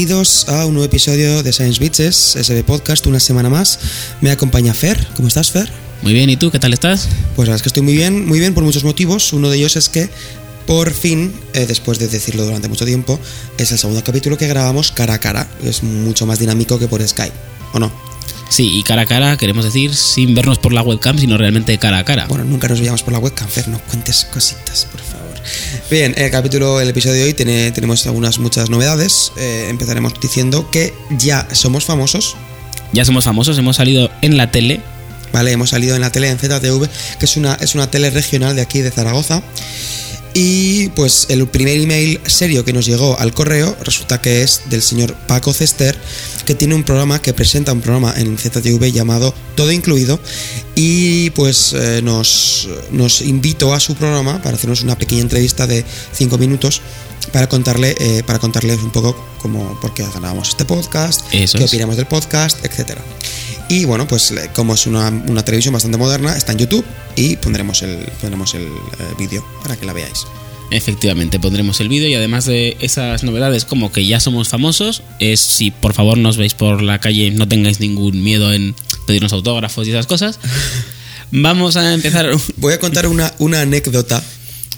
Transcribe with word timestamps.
Bienvenidos 0.00 0.48
a 0.48 0.64
un 0.64 0.72
nuevo 0.72 0.86
episodio 0.86 1.42
de 1.42 1.52
Science 1.52 1.78
Bitches, 1.78 2.16
SB 2.40 2.64
Podcast, 2.64 3.06
una 3.06 3.20
semana 3.20 3.50
más. 3.50 3.78
Me 4.22 4.30
acompaña 4.30 4.72
Fer. 4.72 5.06
¿Cómo 5.14 5.28
estás, 5.28 5.50
Fer? 5.50 5.70
Muy 6.00 6.14
bien, 6.14 6.30
¿y 6.30 6.38
tú 6.38 6.50
qué 6.50 6.58
tal 6.58 6.72
estás? 6.72 7.06
Pues 7.36 7.48
la 7.48 7.52
verdad 7.52 7.56
es 7.56 7.62
que 7.62 7.68
estoy 7.68 7.82
muy 7.82 7.92
bien, 7.92 8.26
muy 8.26 8.38
bien 8.38 8.54
por 8.54 8.64
muchos 8.64 8.82
motivos. 8.82 9.34
Uno 9.34 9.50
de 9.50 9.58
ellos 9.58 9.76
es 9.76 9.90
que 9.90 10.08
por 10.66 10.94
fin, 10.94 11.34
eh, 11.52 11.66
después 11.66 11.98
de 11.98 12.08
decirlo 12.08 12.46
durante 12.46 12.66
mucho 12.66 12.86
tiempo, 12.86 13.20
es 13.58 13.72
el 13.72 13.78
segundo 13.78 14.02
capítulo 14.02 14.38
que 14.38 14.48
grabamos 14.48 14.90
cara 14.90 15.12
a 15.12 15.20
cara. 15.20 15.46
Es 15.62 15.82
mucho 15.82 16.24
más 16.24 16.38
dinámico 16.38 16.78
que 16.78 16.88
por 16.88 17.06
Skype, 17.06 17.36
¿o 17.74 17.78
no? 17.78 17.92
Sí, 18.48 18.78
y 18.78 18.82
cara 18.82 19.02
a 19.02 19.06
cara 19.06 19.36
queremos 19.36 19.66
decir 19.66 19.94
sin 19.94 20.34
vernos 20.34 20.58
por 20.58 20.72
la 20.72 20.80
webcam, 20.80 21.18
sino 21.18 21.36
realmente 21.36 21.76
cara 21.76 21.98
a 21.98 22.04
cara. 22.06 22.24
Bueno, 22.26 22.44
nunca 22.44 22.68
nos 22.68 22.80
veíamos 22.80 23.02
por 23.02 23.12
la 23.12 23.18
webcam, 23.18 23.48
Fer, 23.48 23.68
no 23.68 23.78
cuentes 23.80 24.26
cositas, 24.32 24.86
por 24.90 25.02
favor. 25.02 25.19
Bien, 25.90 26.14
el 26.16 26.30
capítulo, 26.30 26.80
el 26.80 26.88
episodio 26.88 27.16
de 27.16 27.24
hoy 27.24 27.34
tiene, 27.34 27.70
tenemos 27.72 28.06
algunas 28.06 28.38
muchas 28.38 28.70
novedades. 28.70 29.32
Eh, 29.36 29.66
empezaremos 29.68 30.12
diciendo 30.20 30.70
que 30.70 30.94
ya 31.10 31.48
somos 31.52 31.84
famosos. 31.84 32.36
Ya 32.92 33.04
somos 33.04 33.24
famosos, 33.24 33.58
hemos 33.58 33.76
salido 33.76 34.10
en 34.22 34.36
la 34.36 34.50
tele. 34.50 34.80
Vale, 35.32 35.52
hemos 35.52 35.70
salido 35.70 35.94
en 35.94 36.00
la 36.00 36.10
tele 36.10 36.28
en 36.28 36.38
ZTV, 36.38 36.88
que 37.18 37.24
es 37.24 37.36
una, 37.36 37.54
es 37.54 37.74
una 37.74 37.90
tele 37.90 38.10
regional 38.10 38.56
de 38.56 38.62
aquí 38.62 38.80
de 38.80 38.90
Zaragoza. 38.90 39.42
Y 40.32 40.88
pues 40.90 41.26
el 41.28 41.46
primer 41.48 41.80
email 41.80 42.20
serio 42.26 42.64
que 42.64 42.72
nos 42.72 42.86
llegó 42.86 43.18
al 43.18 43.32
correo 43.34 43.76
resulta 43.82 44.20
que 44.20 44.42
es 44.42 44.62
del 44.70 44.80
señor 44.82 45.14
Paco 45.26 45.52
Cester, 45.52 45.98
que 46.46 46.54
tiene 46.54 46.74
un 46.74 46.84
programa, 46.84 47.20
que 47.20 47.32
presenta 47.34 47.72
un 47.72 47.80
programa 47.80 48.14
en 48.16 48.38
ZTV 48.38 48.92
llamado 48.92 49.34
Todo 49.56 49.72
Incluido. 49.72 50.20
Y 50.76 51.30
pues 51.30 51.72
eh, 51.72 52.00
nos, 52.02 52.68
nos 52.92 53.22
invitó 53.22 53.74
a 53.74 53.80
su 53.80 53.94
programa 53.96 54.40
para 54.42 54.56
hacernos 54.56 54.82
una 54.82 54.96
pequeña 54.96 55.22
entrevista 55.22 55.66
de 55.66 55.84
5 56.12 56.38
minutos 56.38 56.80
para 57.32 57.48
contarle 57.48 57.94
eh, 58.00 58.22
para 58.24 58.38
contarles 58.38 58.78
un 58.78 58.90
poco 58.90 59.14
cómo 59.42 59.78
por 59.80 59.94
qué 59.94 60.04
grabamos 60.04 60.48
este 60.48 60.64
podcast, 60.64 61.20
Eso 61.32 61.58
qué 61.58 61.64
es. 61.64 61.70
opinamos 61.70 61.96
del 61.96 62.06
podcast, 62.06 62.64
etcétera. 62.64 63.02
Y 63.70 63.84
bueno, 63.86 64.06
pues 64.06 64.30
le- 64.32 64.48
como 64.48 64.74
es 64.74 64.86
una, 64.86 65.08
una 65.08 65.44
televisión 65.44 65.72
bastante 65.72 65.96
moderna, 65.96 66.36
está 66.36 66.52
en 66.52 66.58
YouTube 66.58 66.84
y 67.16 67.36
pondremos 67.36 67.80
el, 67.82 67.96
pondremos 68.20 68.52
el 68.54 68.62
eh, 68.64 68.68
vídeo 69.18 69.46
para 69.62 69.76
que 69.76 69.86
la 69.86 69.92
veáis. 69.92 70.26
Efectivamente, 70.72 71.40
pondremos 71.40 71.80
el 71.80 71.88
vídeo 71.88 72.08
y 72.08 72.14
además 72.14 72.44
de 72.44 72.76
esas 72.80 73.24
novedades 73.24 73.64
como 73.64 73.90
que 73.90 74.06
ya 74.06 74.20
somos 74.20 74.48
famosos, 74.48 75.02
es 75.18 75.40
si 75.40 75.70
por 75.70 75.94
favor 75.94 76.16
nos 76.18 76.36
veis 76.36 76.54
por 76.54 76.82
la 76.82 77.00
calle, 77.00 77.30
no 77.30 77.48
tengáis 77.48 77.80
ningún 77.80 78.22
miedo 78.22 78.52
en 78.52 78.74
pedirnos 79.06 79.32
autógrafos 79.32 79.86
y 79.86 79.90
esas 79.90 80.06
cosas. 80.06 80.38
Vamos 81.32 81.76
a 81.76 81.94
empezar. 81.94 82.28
Voy 82.56 82.72
a 82.72 82.78
contar 82.80 83.06
una, 83.06 83.32
una 83.38 83.60
anécdota. 83.62 84.22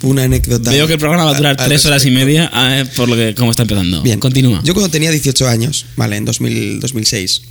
Una 0.02 0.24
anécdota. 0.24 0.70
Veo 0.70 0.86
que 0.86 0.94
el 0.94 0.98
programa 0.98 1.24
va 1.24 1.30
a 1.30 1.34
durar 1.34 1.56
tres 1.56 1.86
horas 1.86 2.04
y 2.04 2.10
media, 2.10 2.50
eh, 2.54 2.84
por 2.96 3.08
lo 3.08 3.14
que 3.16 3.34
como 3.34 3.50
está 3.52 3.62
empezando. 3.62 4.02
Bien, 4.02 4.18
continúa. 4.18 4.60
Yo 4.64 4.74
cuando 4.74 4.90
tenía 4.90 5.10
18 5.10 5.48
años, 5.48 5.86
vale, 5.96 6.16
en 6.16 6.24
2000, 6.24 6.80
2006, 6.80 7.42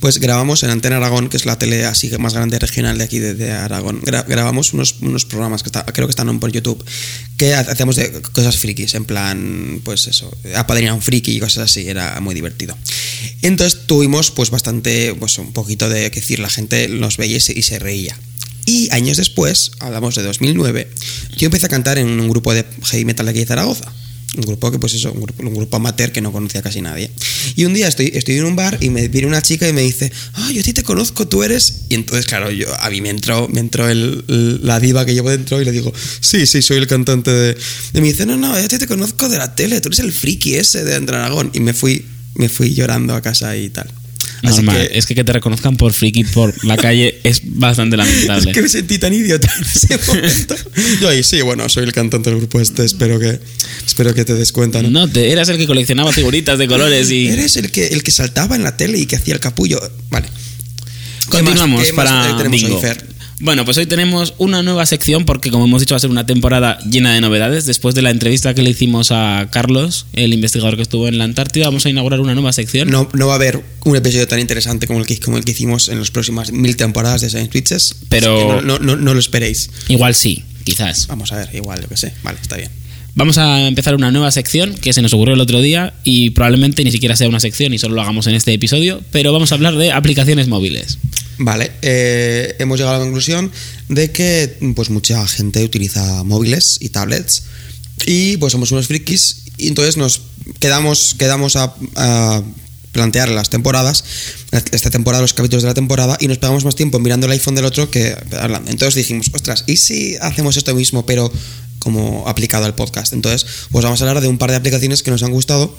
pues 0.00 0.18
grabamos 0.18 0.62
en 0.62 0.70
Antena 0.70 0.96
Aragón, 0.96 1.28
que 1.28 1.36
es 1.36 1.44
la 1.46 1.58
tele 1.58 1.84
así 1.84 2.08
más 2.18 2.34
grande 2.34 2.58
regional 2.58 2.98
de 2.98 3.04
aquí 3.04 3.18
de, 3.18 3.50
Aragón. 3.52 4.00
Gra- 4.02 4.24
grabamos 4.26 4.72
unos, 4.72 4.96
unos 5.00 5.24
programas 5.24 5.62
que 5.62 5.70
creo 5.92 6.06
que 6.06 6.10
están 6.10 6.38
por 6.40 6.52
YouTube, 6.52 6.84
que 7.36 7.54
ha- 7.54 7.60
hacíamos 7.60 7.96
de 7.96 8.20
cosas 8.22 8.56
frikis, 8.58 8.94
en 8.94 9.04
plan, 9.04 9.80
pues 9.84 10.06
eso, 10.06 10.30
apadrinar 10.56 10.94
un 10.94 11.02
friki 11.02 11.36
y 11.36 11.40
cosas 11.40 11.70
así, 11.70 11.88
era 11.88 12.20
muy 12.20 12.34
divertido. 12.34 12.76
Entonces 13.42 13.86
tuvimos 13.86 14.30
pues 14.30 14.50
bastante, 14.50 15.14
pues 15.14 15.38
un 15.38 15.52
poquito 15.52 15.88
de, 15.88 16.10
que 16.10 16.20
decir, 16.20 16.38
la 16.38 16.50
gente 16.50 16.88
nos 16.88 17.16
veía 17.16 17.36
y 17.36 17.40
se, 17.40 17.58
y 17.58 17.62
se 17.62 17.78
reía. 17.78 18.16
Y 18.66 18.88
años 18.92 19.16
después, 19.16 19.72
hablamos 19.80 20.14
de 20.14 20.22
2009, 20.22 20.90
yo 21.36 21.46
empecé 21.46 21.66
a 21.66 21.68
cantar 21.70 21.96
en 21.98 22.08
un 22.20 22.28
grupo 22.28 22.52
de 22.52 22.66
heavy 22.84 23.04
metal 23.04 23.26
aquí 23.28 23.38
de 23.40 23.46
Zaragoza. 23.46 23.92
Un 24.36 24.42
grupo 24.42 24.70
que, 24.70 24.78
pues 24.78 24.92
eso, 24.92 25.10
un 25.12 25.54
grupo, 25.54 25.76
amateur 25.76 26.12
que 26.12 26.20
no 26.20 26.32
conocía 26.32 26.60
casi 26.60 26.82
nadie. 26.82 27.10
Y 27.56 27.64
un 27.64 27.72
día 27.72 27.88
estoy, 27.88 28.10
estoy 28.14 28.36
en 28.36 28.44
un 28.44 28.56
bar 28.56 28.76
y 28.80 28.90
me 28.90 29.08
viene 29.08 29.26
una 29.26 29.40
chica 29.40 29.66
y 29.66 29.72
me 29.72 29.80
dice, 29.80 30.12
ah, 30.34 30.50
yo 30.52 30.60
a 30.60 30.64
te 30.64 30.82
conozco, 30.82 31.26
tú 31.26 31.42
eres. 31.42 31.84
Y 31.88 31.94
entonces, 31.94 32.26
claro, 32.26 32.50
yo, 32.50 32.68
a 32.78 32.90
mí 32.90 33.00
me 33.00 33.08
entró, 33.08 33.48
me 33.48 33.60
entró 33.60 33.88
el, 33.88 34.24
la 34.62 34.80
diva 34.80 35.06
que 35.06 35.14
llevo 35.14 35.30
dentro 35.30 35.62
y 35.62 35.64
le 35.64 35.72
digo, 35.72 35.92
sí, 36.20 36.46
sí, 36.46 36.60
soy 36.60 36.76
el 36.76 36.86
cantante 36.86 37.30
de. 37.30 37.56
Y 37.94 38.00
me 38.00 38.08
dice, 38.08 38.26
no, 38.26 38.36
no, 38.36 38.58
yo 38.58 38.64
a 38.66 38.68
te 38.68 38.86
conozco 38.86 39.30
de 39.30 39.38
la 39.38 39.54
tele, 39.54 39.80
tú 39.80 39.88
eres 39.88 40.00
el 40.00 40.12
friki 40.12 40.56
ese 40.56 40.84
de 40.84 40.94
André 40.94 41.16
Aragón. 41.16 41.50
Y 41.54 41.60
me 41.60 41.72
fui, 41.72 42.04
me 42.34 42.50
fui 42.50 42.74
llorando 42.74 43.14
a 43.14 43.22
casa 43.22 43.56
y 43.56 43.70
tal. 43.70 43.90
Así 44.42 44.56
Normal, 44.62 44.88
que- 44.88 44.98
es 44.98 45.06
que 45.06 45.14
que 45.14 45.24
te 45.24 45.32
reconozcan 45.32 45.76
por 45.76 45.92
friki 45.92 46.22
por 46.24 46.64
la 46.64 46.76
calle 46.76 47.18
es 47.24 47.40
bastante 47.44 47.96
lamentable. 47.96 48.50
Es 48.50 48.54
que 48.54 48.62
me 48.62 48.68
sentí 48.68 48.98
tan 48.98 49.12
idiota 49.12 49.50
en 49.56 49.64
ese 49.64 49.98
momento. 50.06 50.54
Yo 51.00 51.08
ahí, 51.08 51.22
sí, 51.24 51.40
bueno, 51.42 51.68
soy 51.68 51.84
el 51.84 51.92
cantante 51.92 52.30
del 52.30 52.38
grupo 52.38 52.60
este, 52.60 52.84
espero 52.84 53.18
que, 53.18 53.40
espero 53.86 54.14
que 54.14 54.24
te 54.24 54.34
des 54.34 54.52
cuenta, 54.52 54.80
¿no? 54.82 54.90
No, 54.90 55.08
te, 55.08 55.32
eras 55.32 55.48
el 55.48 55.58
que 55.58 55.66
coleccionaba 55.66 56.12
figuritas 56.12 56.58
de 56.58 56.68
colores 56.68 57.10
y 57.10 57.28
Eres 57.28 57.56
el 57.56 57.72
que, 57.72 57.88
el 57.88 58.02
que 58.02 58.10
saltaba 58.12 58.54
en 58.54 58.62
la 58.62 58.76
tele 58.76 58.98
y 58.98 59.06
que 59.06 59.16
hacía 59.16 59.34
el 59.34 59.40
capullo. 59.40 59.80
Vale. 60.10 60.26
¿Qué 61.30 61.42
más- 61.42 61.42
continuamos 61.42 61.84
qué 61.84 61.92
más, 61.92 62.06
para 62.06 62.30
eh, 62.44 62.48
Bingo. 62.48 62.80
Bueno, 63.40 63.64
pues 63.64 63.76
hoy 63.78 63.86
tenemos 63.86 64.34
una 64.38 64.64
nueva 64.64 64.84
sección 64.84 65.24
porque 65.24 65.50
como 65.52 65.64
hemos 65.66 65.80
dicho 65.80 65.94
va 65.94 65.98
a 65.98 66.00
ser 66.00 66.10
una 66.10 66.26
temporada 66.26 66.78
llena 66.90 67.14
de 67.14 67.20
novedades. 67.20 67.66
Después 67.66 67.94
de 67.94 68.02
la 68.02 68.10
entrevista 68.10 68.52
que 68.52 68.62
le 68.62 68.70
hicimos 68.70 69.12
a 69.12 69.46
Carlos, 69.52 70.06
el 70.12 70.32
investigador 70.34 70.74
que 70.74 70.82
estuvo 70.82 71.06
en 71.06 71.18
la 71.18 71.24
Antártida, 71.24 71.66
vamos 71.66 71.86
a 71.86 71.90
inaugurar 71.90 72.18
una 72.20 72.34
nueva 72.34 72.52
sección. 72.52 72.90
No, 72.90 73.08
no 73.12 73.26
va 73.28 73.34
a 73.34 73.36
haber 73.36 73.62
un 73.84 73.94
episodio 73.96 74.26
tan 74.26 74.40
interesante 74.40 74.88
como 74.88 74.98
el 74.98 75.06
que, 75.06 75.20
como 75.20 75.36
el 75.38 75.44
que 75.44 75.52
hicimos 75.52 75.88
en 75.88 76.00
las 76.00 76.10
próximas 76.10 76.50
mil 76.50 76.76
temporadas 76.76 77.20
de 77.20 77.30
Science 77.30 77.50
Twitches. 77.50 77.94
Pero- 78.08 78.60
no, 78.60 78.80
no, 78.80 78.96
no 78.96 79.14
lo 79.14 79.20
esperéis. 79.20 79.70
Igual 79.88 80.16
sí, 80.16 80.42
quizás. 80.64 81.06
Vamos 81.06 81.30
a 81.32 81.36
ver, 81.36 81.50
igual, 81.54 81.80
yo 81.80 81.88
que 81.88 81.96
sé. 81.96 82.14
Vale, 82.24 82.38
está 82.42 82.56
bien. 82.56 82.70
Vamos 83.14 83.38
a 83.38 83.66
empezar 83.66 83.94
una 83.94 84.10
nueva 84.12 84.30
sección 84.30 84.74
que 84.74 84.92
se 84.92 85.02
nos 85.02 85.12
ocurrió 85.12 85.34
el 85.34 85.40
otro 85.40 85.60
día 85.60 85.94
y 86.04 86.30
probablemente 86.30 86.84
ni 86.84 86.90
siquiera 86.92 87.16
sea 87.16 87.28
una 87.28 87.40
sección 87.40 87.72
y 87.74 87.78
solo 87.78 87.94
lo 87.96 88.02
hagamos 88.02 88.26
en 88.28 88.34
este 88.34 88.52
episodio, 88.52 89.00
pero 89.10 89.32
vamos 89.32 89.50
a 89.50 89.56
hablar 89.56 89.76
de 89.76 89.90
aplicaciones 89.92 90.46
móviles. 90.46 90.98
Vale, 91.38 91.70
eh, 91.82 92.56
hemos 92.58 92.78
llegado 92.78 92.96
a 92.96 92.98
la 92.98 93.04
conclusión 93.04 93.52
de 93.88 94.10
que 94.10 94.58
pues 94.74 94.90
mucha 94.90 95.26
gente 95.28 95.62
utiliza 95.62 96.24
móviles 96.24 96.78
y 96.80 96.88
tablets 96.88 97.44
y 98.06 98.36
pues 98.38 98.52
somos 98.52 98.72
unos 98.72 98.88
frikis 98.88 99.44
y 99.56 99.68
entonces 99.68 99.96
nos 99.96 100.22
quedamos, 100.58 101.14
quedamos 101.16 101.56
a, 101.56 101.74
plantear 102.90 103.28
las 103.28 103.50
temporadas, 103.50 104.02
esta 104.72 104.90
temporada, 104.90 105.22
los 105.22 105.34
capítulos 105.34 105.62
de 105.62 105.68
la 105.68 105.74
temporada 105.74 106.16
y 106.20 106.26
nos 106.26 106.38
pegamos 106.38 106.64
más 106.64 106.74
tiempo 106.74 106.98
mirando 106.98 107.26
el 107.26 107.32
iPhone 107.32 107.54
del 107.54 107.66
otro 107.66 107.90
que. 107.90 108.16
Entonces 108.66 108.94
dijimos, 108.96 109.30
ostras, 109.32 109.62
¿y 109.66 109.76
si 109.76 110.16
hacemos 110.16 110.56
esto 110.56 110.74
mismo 110.74 111.06
pero 111.06 111.30
como 111.78 112.26
aplicado 112.26 112.64
al 112.64 112.74
podcast? 112.74 113.12
Entonces, 113.12 113.46
pues 113.70 113.84
vamos 113.84 114.00
a 114.00 114.08
hablar 114.08 114.22
de 114.22 114.28
un 114.28 114.38
par 114.38 114.50
de 114.50 114.56
aplicaciones 114.56 115.04
que 115.04 115.12
nos 115.12 115.22
han 115.22 115.30
gustado 115.30 115.76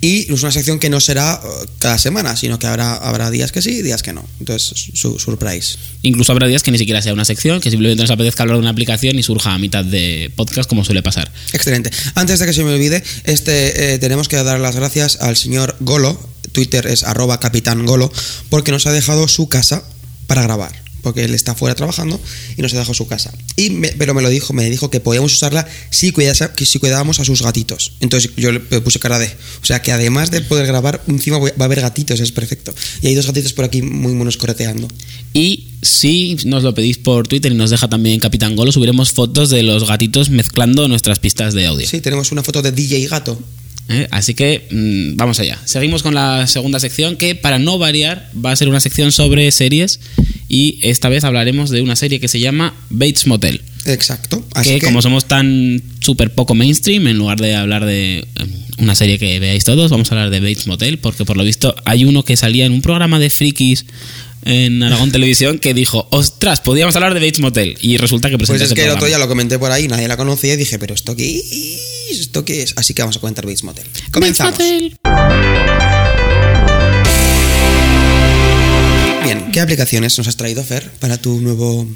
y 0.00 0.32
es 0.32 0.42
una 0.42 0.52
sección 0.52 0.78
que 0.78 0.90
no 0.90 1.00
será 1.00 1.40
eh, 1.42 1.66
cada 1.78 1.98
semana, 1.98 2.36
sino 2.36 2.58
que 2.58 2.66
habrá, 2.66 2.94
habrá 2.96 3.30
días 3.30 3.52
que 3.52 3.62
sí 3.62 3.70
y 3.70 3.82
días 3.82 4.02
que 4.02 4.12
no. 4.12 4.24
Entonces, 4.40 4.90
su, 4.94 5.18
surprise. 5.18 5.76
Incluso 6.02 6.32
habrá 6.32 6.46
días 6.46 6.62
que 6.62 6.70
ni 6.70 6.78
siquiera 6.78 7.02
sea 7.02 7.12
una 7.12 7.24
sección, 7.24 7.60
que 7.60 7.70
simplemente 7.70 8.02
nos 8.02 8.10
apetezca 8.10 8.42
hablar 8.42 8.56
de 8.56 8.62
una 8.62 8.70
aplicación 8.70 9.18
y 9.18 9.22
surja 9.22 9.54
a 9.54 9.58
mitad 9.58 9.84
de 9.84 10.32
podcast 10.34 10.68
como 10.68 10.84
suele 10.84 11.02
pasar. 11.02 11.30
Excelente. 11.52 11.90
Antes 12.14 12.38
de 12.38 12.46
que 12.46 12.52
se 12.52 12.64
me 12.64 12.74
olvide, 12.74 13.02
este, 13.24 13.94
eh, 13.94 13.98
tenemos 13.98 14.28
que 14.28 14.42
dar 14.42 14.60
las 14.60 14.76
gracias 14.76 15.18
al 15.20 15.36
señor 15.36 15.76
Golo, 15.80 16.18
Twitter 16.52 16.86
es 16.86 17.04
arroba 17.04 17.40
capitán 17.40 17.86
Golo, 17.86 18.12
porque 18.48 18.72
nos 18.72 18.86
ha 18.86 18.92
dejado 18.92 19.28
su 19.28 19.48
casa 19.48 19.84
para 20.26 20.42
grabar. 20.42 20.82
Porque 21.02 21.24
él 21.24 21.34
está 21.34 21.54
fuera 21.54 21.74
trabajando 21.74 22.20
y 22.56 22.62
nos 22.62 22.72
ha 22.74 22.76
dejado 22.78 22.94
su 22.94 23.06
casa. 23.08 23.32
Y 23.56 23.70
me- 23.70 23.88
pero 23.98 24.14
me 24.14 24.22
lo 24.22 24.28
dijo, 24.30 24.52
me 24.52 24.68
dijo 24.70 24.88
que 24.90 25.00
podíamos 25.00 25.32
usarla 25.34 25.66
si, 25.90 26.12
que 26.12 26.66
si 26.66 26.78
cuidábamos 26.78 27.18
a 27.20 27.24
sus 27.24 27.42
gatitos. 27.42 27.92
Entonces 28.00 28.30
yo 28.36 28.52
le 28.52 28.60
puse 28.60 28.98
cara 28.98 29.18
de. 29.18 29.26
O 29.62 29.66
sea 29.66 29.82
que 29.82 29.92
además 29.92 30.30
de 30.30 30.40
poder 30.42 30.66
grabar, 30.66 31.02
encima 31.08 31.38
voy- 31.38 31.50
va 31.60 31.64
a 31.64 31.66
haber 31.66 31.80
gatitos, 31.80 32.20
es 32.20 32.32
perfecto. 32.32 32.72
Y 33.02 33.08
hay 33.08 33.14
dos 33.14 33.26
gatitos 33.26 33.52
por 33.52 33.64
aquí 33.64 33.82
muy 33.82 34.12
monos 34.12 34.36
correteando. 34.36 34.88
Y 35.34 35.68
si 35.82 36.36
nos 36.44 36.62
lo 36.62 36.74
pedís 36.74 36.98
por 36.98 37.26
Twitter 37.26 37.50
y 37.50 37.54
nos 37.56 37.70
deja 37.70 37.88
también 37.88 38.20
Capitán 38.20 38.54
Golo, 38.54 38.70
subiremos 38.70 39.10
fotos 39.10 39.50
de 39.50 39.62
los 39.62 39.86
gatitos 39.88 40.30
mezclando 40.30 40.86
nuestras 40.88 41.18
pistas 41.18 41.54
de 41.54 41.66
audio. 41.66 41.86
Sí, 41.88 42.00
tenemos 42.00 42.30
una 42.32 42.42
foto 42.42 42.62
de 42.62 42.70
DJ 42.70 43.06
Gato. 43.08 43.42
¿eh? 43.88 44.06
Así 44.12 44.34
que 44.34 44.68
mm, 44.70 45.16
vamos 45.16 45.40
allá. 45.40 45.58
Seguimos 45.64 46.02
con 46.02 46.14
la 46.14 46.46
segunda 46.46 46.78
sección 46.78 47.16
que 47.16 47.34
para 47.34 47.58
no 47.58 47.78
variar 47.78 48.30
va 48.44 48.52
a 48.52 48.56
ser 48.56 48.68
una 48.68 48.78
sección 48.80 49.10
sobre 49.10 49.50
series 49.50 49.98
y 50.52 50.78
esta 50.82 51.08
vez 51.08 51.24
hablaremos 51.24 51.70
de 51.70 51.80
una 51.80 51.96
serie 51.96 52.20
que 52.20 52.28
se 52.28 52.38
llama 52.38 52.74
Bates 52.90 53.26
Motel. 53.26 53.62
Exacto. 53.86 54.44
Así 54.52 54.74
que, 54.74 54.80
que, 54.80 54.86
como 54.86 55.00
somos 55.00 55.24
tan 55.24 55.82
súper 56.00 56.34
poco 56.34 56.54
mainstream, 56.54 57.06
en 57.06 57.16
lugar 57.16 57.40
de 57.40 57.56
hablar 57.56 57.86
de 57.86 58.18
eh, 58.18 58.26
una 58.76 58.94
serie 58.94 59.18
que 59.18 59.40
veáis 59.40 59.64
todos, 59.64 59.90
vamos 59.90 60.12
a 60.12 60.14
hablar 60.14 60.28
de 60.28 60.40
Bates 60.40 60.66
Motel, 60.66 60.98
porque 60.98 61.24
por 61.24 61.38
lo 61.38 61.42
visto 61.42 61.74
hay 61.86 62.04
uno 62.04 62.22
que 62.22 62.36
salía 62.36 62.66
en 62.66 62.72
un 62.72 62.82
programa 62.82 63.18
de 63.18 63.30
frikis 63.30 63.86
en 64.44 64.82
Aragón 64.82 65.10
Televisión 65.10 65.58
que 65.58 65.72
dijo, 65.72 66.06
ostras, 66.10 66.60
podíamos 66.60 66.94
hablar 66.96 67.14
de 67.14 67.20
Bates 67.20 67.40
Motel. 67.40 67.78
Y 67.80 67.96
resulta 67.96 68.28
que 68.28 68.36
Pues 68.36 68.50
presenta 68.50 68.74
es 68.74 68.78
que 68.78 68.84
el 68.84 68.92
otro 68.92 69.06
día 69.06 69.16
lo 69.16 69.28
comenté 69.28 69.58
por 69.58 69.72
ahí, 69.72 69.88
nadie 69.88 70.06
la 70.06 70.18
conocía 70.18 70.52
y 70.52 70.58
dije, 70.58 70.78
pero 70.78 70.94
¿esto 70.94 71.16
qué 71.16 71.38
es? 72.10 72.18
¿Esto 72.20 72.44
qué 72.44 72.62
es? 72.62 72.74
Así 72.76 72.92
que 72.92 73.00
vamos 73.00 73.16
a 73.16 73.20
comentar 73.20 73.46
Bates 73.46 73.64
Motel. 73.64 73.86
Comenzamos. 74.10 74.52
Bates 74.52 74.98
Motel. 75.02 75.71
¿Qué 79.52 79.60
aplicaciones 79.60 80.16
nos 80.16 80.26
has 80.26 80.36
traído, 80.36 80.64
Fer, 80.64 80.90
para 80.98 81.18
tu 81.18 81.40
nuevo, 81.40 81.86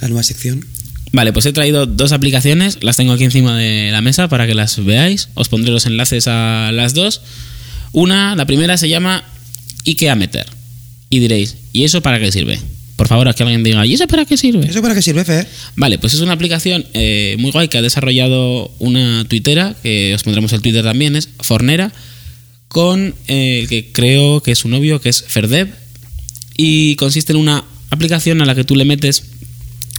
la 0.00 0.08
nueva 0.08 0.22
sección? 0.22 0.64
Vale, 1.12 1.32
pues 1.32 1.44
he 1.46 1.52
traído 1.52 1.86
dos 1.86 2.12
aplicaciones, 2.12 2.78
las 2.82 2.96
tengo 2.96 3.12
aquí 3.12 3.24
encima 3.24 3.58
de 3.58 3.90
la 3.90 4.00
mesa 4.00 4.28
para 4.28 4.46
que 4.46 4.54
las 4.54 4.82
veáis. 4.82 5.28
Os 5.34 5.48
pondré 5.48 5.72
los 5.72 5.86
enlaces 5.86 6.26
a 6.28 6.70
las 6.72 6.94
dos. 6.94 7.20
Una, 7.92 8.36
la 8.36 8.46
primera 8.46 8.76
se 8.76 8.88
llama 8.88 9.24
IKEA 9.86 10.14
Meter. 10.14 10.46
Y 11.10 11.18
diréis, 11.18 11.56
¿y 11.72 11.84
eso 11.84 12.00
para 12.00 12.18
qué 12.18 12.32
sirve? 12.32 12.58
Por 12.96 13.08
favor, 13.08 13.28
a 13.28 13.34
que 13.34 13.42
alguien 13.42 13.64
diga, 13.64 13.84
¿y 13.84 13.94
eso 13.94 14.06
para 14.06 14.24
qué 14.24 14.36
sirve? 14.36 14.68
¿Eso 14.68 14.80
para 14.80 14.94
qué 14.94 15.02
sirve, 15.02 15.24
Fer? 15.24 15.48
Vale, 15.74 15.98
pues 15.98 16.14
es 16.14 16.20
una 16.20 16.32
aplicación 16.32 16.86
eh, 16.94 17.36
muy 17.38 17.50
guay 17.50 17.68
que 17.68 17.78
ha 17.78 17.82
desarrollado 17.82 18.72
una 18.78 19.24
tuitera, 19.28 19.74
que 19.82 20.14
os 20.14 20.22
pondremos 20.22 20.52
el 20.52 20.62
Twitter 20.62 20.84
también, 20.84 21.16
es 21.16 21.28
Fornera, 21.40 21.92
con 22.68 23.14
eh, 23.26 23.60
el 23.60 23.68
que 23.68 23.90
creo 23.92 24.42
que 24.42 24.52
es 24.52 24.58
su 24.58 24.68
novio, 24.68 25.00
que 25.00 25.08
es 25.08 25.24
Ferdev, 25.26 25.83
y 26.56 26.96
consiste 26.96 27.32
en 27.32 27.38
una 27.38 27.64
aplicación 27.90 28.40
a 28.42 28.44
la 28.44 28.54
que 28.54 28.64
tú 28.64 28.76
le 28.76 28.84
metes 28.84 29.24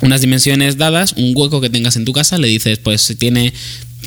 unas 0.02 0.22
dimensiones 0.22 0.78
dadas, 0.78 1.14
un 1.14 1.34
hueco 1.36 1.62
que 1.62 1.70
tengas 1.70 1.96
en 1.96 2.06
tu 2.06 2.14
casa, 2.14 2.38
le 2.38 2.48
dices, 2.48 2.80
pues 2.80 3.16
tiene 3.18 3.54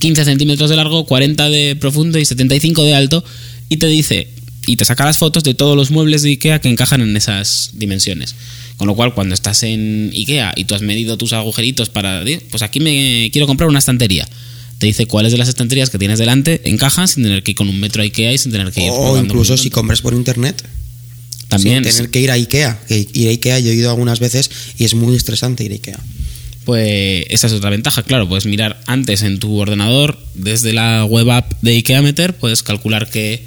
15 0.01 0.25
centímetros 0.25 0.71
de 0.71 0.77
largo, 0.77 1.07
40 1.07 1.49
de 1.49 1.77
profundo 1.77 2.19
y 2.19 2.25
75 2.25 2.85
de 2.85 2.95
alto, 2.95 3.25
y 3.69 3.79
te 3.79 3.87
dice, 3.87 4.29
y 4.67 4.77
te 4.77 4.85
saca 4.85 5.05
las 5.05 5.19
fotos 5.19 5.45
de 5.45 5.55
todos 5.55 5.77
los 5.77 5.91
muebles 5.91 6.23
de 6.23 6.31
IKEA 6.31 6.61
que 6.61 6.69
encajan 6.69 7.01
en 7.01 7.17
esas 7.17 7.71
dimensiones. 7.73 8.35
Con 8.77 8.87
lo 8.87 8.95
cual, 8.95 9.15
cuando 9.15 9.35
estás 9.35 9.63
en 9.63 10.13
IKEA 10.15 10.53
y 10.57 10.65
tú 10.65 10.75
has 10.75 10.83
medido 10.83 11.17
tus 11.17 11.33
agujeritos 11.33 11.89
para, 11.89 12.23
pues 12.51 12.63
aquí 12.63 12.79
me 12.79 13.31
quiero 13.33 13.47
comprar 13.47 13.69
una 13.69 13.79
estantería, 13.79 14.29
te 14.79 14.87
dice 14.87 15.07
cuáles 15.07 15.33
de 15.33 15.39
las 15.39 15.49
estanterías 15.49 15.91
que 15.91 15.99
tienes 15.99 16.19
delante 16.21 16.61
encajan 16.71 17.09
sin 17.09 17.25
tener 17.25 17.43
que 17.43 17.51
ir 17.51 17.57
con 17.57 17.69
un 17.69 17.81
metro 17.81 18.03
a 18.03 18.05
IKEA 18.05 18.33
y 18.33 18.39
sin 18.39 18.53
tener 18.53 18.71
que 18.71 18.85
ir. 18.85 18.91
O 18.93 19.19
incluso 19.19 19.57
si 19.57 19.71
compras 19.71 20.03
por 20.03 20.15
internet. 20.15 20.63
También, 21.49 21.83
Sin 21.85 21.93
tener 21.95 22.11
que 22.11 22.21
ir 22.21 22.31
a 22.31 22.35
Ikea. 22.35 22.81
Que 22.87 23.07
ir 23.13 23.29
a 23.29 23.31
Ikea 23.31 23.59
yo 23.61 23.71
he 23.71 23.75
ido 23.75 23.91
algunas 23.91 24.21
veces 24.21 24.51
y 24.79 24.85
es 24.85 24.95
muy 24.95 25.17
estresante 25.17 25.65
ir 25.65 25.73
a 25.73 25.75
Ikea. 25.75 25.99
Pues 26.65 27.25
esa 27.31 27.47
es 27.47 27.55
otra 27.55 27.71
ventaja, 27.71 28.03
claro, 28.03 28.29
puedes 28.29 28.45
mirar 28.45 28.79
antes 28.87 29.23
en 29.23 29.39
tu 29.39 29.57
ordenador, 29.57 30.19
desde 30.35 30.75
la 30.75 31.07
web 31.07 31.31
app 31.31 31.51
de 31.63 31.71
IKEA 31.77 32.03
Meter, 32.03 32.37
puedes 32.37 32.63
calcular 32.63 33.09
qué, 33.09 33.43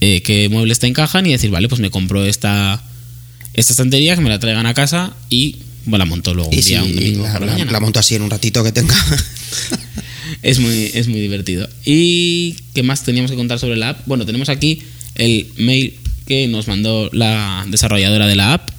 eh, 0.00 0.22
qué 0.22 0.48
muebles 0.48 0.78
te 0.78 0.86
encajan 0.86 1.26
y 1.26 1.32
decir, 1.32 1.50
vale, 1.50 1.68
pues 1.68 1.80
me 1.80 1.90
compro 1.90 2.24
esta, 2.24 2.80
esta 3.54 3.72
estantería, 3.72 4.14
que 4.14 4.20
me 4.20 4.30
la 4.30 4.38
traigan 4.38 4.66
a 4.66 4.74
casa 4.74 5.16
y 5.30 5.56
bueno, 5.84 6.04
la 6.04 6.08
monto 6.08 6.32
luego 6.32 6.50
un 6.50 6.56
Y 6.56 6.62
si 6.62 6.68
día, 6.70 6.84
un 6.84 6.94
domingo 6.94 7.24
la, 7.24 7.32
por 7.32 7.40
la 7.40 7.46
la- 7.46 7.52
mañana. 7.54 7.72
la 7.72 7.80
monto 7.80 7.98
así 7.98 8.14
en 8.14 8.22
un 8.22 8.30
ratito 8.30 8.62
que 8.62 8.70
tenga. 8.70 8.94
Es 10.42 10.58
muy, 10.58 10.90
es 10.94 11.08
muy 11.08 11.20
divertido. 11.20 11.68
¿Y 11.84 12.54
qué 12.74 12.82
más 12.82 13.04
teníamos 13.04 13.30
que 13.30 13.36
contar 13.36 13.58
sobre 13.58 13.76
la 13.76 13.90
app? 13.90 14.06
Bueno, 14.06 14.24
tenemos 14.26 14.48
aquí 14.48 14.82
el 15.14 15.48
mail 15.56 15.94
que 16.32 16.48
nos 16.48 16.66
mandó 16.66 17.10
la 17.12 17.66
desarrolladora 17.68 18.26
de 18.26 18.36
la 18.36 18.54
app, 18.54 18.70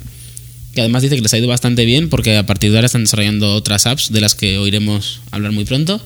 que 0.73 0.81
además 0.81 1.03
dice 1.03 1.15
que 1.15 1.21
les 1.21 1.31
ha 1.33 1.37
ido 1.37 1.47
bastante 1.47 1.85
bien 1.85 2.09
porque 2.09 2.35
a 2.35 2.47
partir 2.47 2.71
de 2.71 2.77
ahora 2.77 2.87
están 2.87 3.03
desarrollando 3.03 3.53
otras 3.53 3.85
apps 3.85 4.11
de 4.11 4.21
las 4.21 4.33
que 4.33 4.57
oiremos 4.57 5.21
hablar 5.29 5.51
muy 5.51 5.63
pronto. 5.63 6.01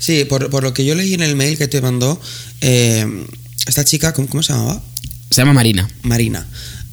sí, 0.00 0.24
por, 0.24 0.50
por 0.50 0.64
lo 0.64 0.74
que 0.74 0.84
yo 0.84 0.96
leí 0.96 1.14
en 1.14 1.22
el 1.22 1.36
mail 1.36 1.56
que 1.56 1.68
te 1.68 1.80
mandó, 1.80 2.20
eh, 2.60 3.06
esta 3.66 3.84
chica, 3.84 4.12
¿cómo, 4.12 4.28
cómo 4.28 4.42
se 4.42 4.52
llamaba? 4.52 4.82
Se 5.30 5.42
llama 5.42 5.52
Marina. 5.52 5.88
Marina. 6.02 6.44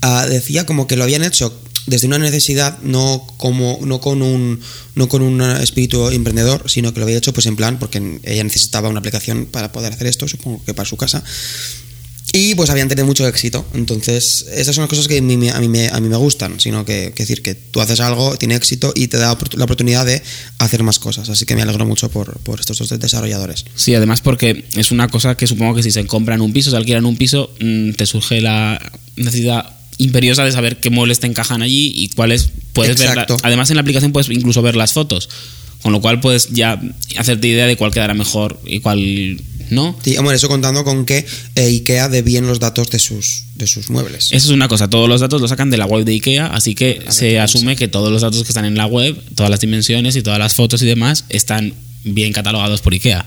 ah, 0.02 0.28
decía 0.30 0.68
como 0.68 0.86
que 0.86 0.96
lo 0.96 1.04
habían 1.04 1.24
hecho 1.24 1.60
desde 1.88 2.06
una 2.06 2.20
necesidad, 2.20 2.78
no 2.84 3.26
como 3.38 3.80
no 3.82 4.00
con 4.00 4.22
un 4.22 4.60
no 4.94 5.10
con 5.10 5.24
un 5.24 5.42
espíritu 5.42 6.10
emprendedor, 6.10 6.70
sino 6.70 6.94
que 6.94 7.00
lo 7.00 7.06
había 7.06 7.18
hecho 7.18 7.34
pues 7.34 7.48
en 7.48 7.56
plan 7.56 7.80
porque 7.80 8.20
ella 8.22 8.44
necesitaba 8.44 8.90
una 8.90 9.00
aplicación 9.00 9.48
para 9.48 9.72
poder 9.72 9.92
hacer 9.94 10.06
esto, 10.06 10.28
supongo 10.28 10.64
que 10.64 10.76
para 10.76 10.88
su 10.88 10.98
casa. 10.98 11.24
Y 12.34 12.56
pues 12.56 12.70
habían 12.70 12.88
tenido 12.88 13.06
mucho 13.06 13.28
éxito. 13.28 13.66
Entonces, 13.74 14.46
esas 14.54 14.74
son 14.76 14.84
las 14.84 14.90
cosas 14.90 15.08
que 15.10 15.18
a 15.18 15.22
mí, 15.22 15.36
me- 15.36 15.52
a 15.52 15.60
mí, 15.60 15.68
me, 15.68 15.90
a 15.90 16.00
mí 16.00 16.08
me 16.08 16.16
gustan, 16.16 16.60
sino 16.62 16.86
que, 16.86 17.12
que 17.14 17.24
decir 17.24 17.42
que 17.42 17.56
tú 17.56 17.82
haces 17.82 18.00
algo, 18.00 18.38
tiene 18.38 18.56
éxito 18.56 18.94
y 18.96 19.08
te 19.08 19.18
da 19.18 19.38
la 19.56 19.64
oportunidad 19.66 20.06
de 20.06 20.22
hacer 20.60 20.82
más 20.84 20.98
cosas. 21.00 21.28
Así 21.30 21.46
que 21.46 21.56
me 21.56 21.62
alegro 21.62 21.86
mucho 21.86 22.10
por, 22.10 22.40
por 22.40 22.60
estos 22.62 22.78
dos 22.78 22.90
desarrolladores. 22.98 23.66
Sí, 23.76 23.94
además 23.96 24.22
porque 24.22 24.66
es 24.76 24.92
una 24.92 25.10
cosa 25.10 25.36
que 25.36 25.46
supongo 25.46 25.76
que 25.76 25.84
si 25.84 25.92
se 25.92 26.06
compran 26.08 26.40
un 26.42 26.54
piso, 26.54 26.72
se 26.72 26.78
alquilan 26.78 27.06
un 27.06 27.18
piso, 27.18 27.54
mm, 27.60 27.92
te 27.94 28.06
surge 28.06 28.40
la 28.40 28.80
necesidad 29.18 29.66
imperiosa 29.98 30.46
de 30.46 30.52
saber 30.52 30.80
qué 30.80 30.90
muebles 30.90 31.20
te 31.20 31.28
encajan 31.28 31.62
allí 31.62 31.92
y 31.96 32.10
cuáles 32.10 32.50
puedes 32.74 32.98
ver. 32.98 33.16
la-. 33.16 33.28
Además 33.44 33.70
en 33.70 33.76
la 33.76 33.82
aplicación 33.82 34.12
puedes 34.14 34.30
incluso 34.30 34.62
ver 34.62 34.76
las 34.76 34.94
fotos, 34.94 35.30
con 35.82 35.92
lo 35.92 36.02
cual 36.02 36.20
puedes 36.20 36.50
ya 36.50 36.80
hacerte 37.18 37.48
idea 37.48 37.68
de 37.68 37.76
cuál 37.78 37.92
quedará 37.92 38.14
mejor 38.14 38.60
y 38.66 38.80
cuál 38.80 39.42
no. 39.70 39.98
Sí, 40.04 40.18
hombre, 40.18 40.36
eso 40.36 40.50
contando 40.50 40.84
con 40.84 41.06
que 41.06 41.26
eh, 41.56 41.62
IKEA 41.66 42.10
dé 42.10 42.22
bien 42.22 42.46
los 42.46 42.60
datos 42.60 42.90
de 42.90 43.00
sus, 43.00 43.46
de 43.56 43.68
sus 43.68 43.90
muebles. 43.90 44.26
Eso 44.32 44.48
es 44.48 44.50
una 44.54 44.68
cosa, 44.68 44.90
todos 44.90 45.08
los 45.08 45.22
datos 45.22 45.40
los 45.40 45.50
sacan 45.50 45.70
de 45.70 45.78
la 45.78 45.86
web 45.86 46.04
de 46.04 46.12
IKEA, 46.12 46.48
así 46.48 46.76
que 46.76 47.02
se 47.10 47.40
asume 47.40 47.76
que 47.78 47.88
todos 47.88 48.12
los 48.12 48.22
datos 48.22 48.44
que 48.44 48.50
están 48.50 48.66
en 48.66 48.76
la 48.76 48.86
web, 48.86 49.18
todas 49.36 49.50
las 49.50 49.62
dimensiones 49.62 50.16
y 50.18 50.22
todas 50.22 50.40
las 50.40 50.54
fotos 50.56 50.82
y 50.82 50.86
demás, 50.86 51.24
están 51.30 51.74
bien 52.04 52.34
catalogados 52.34 52.82
por 52.82 52.94
IKEA. 52.94 53.26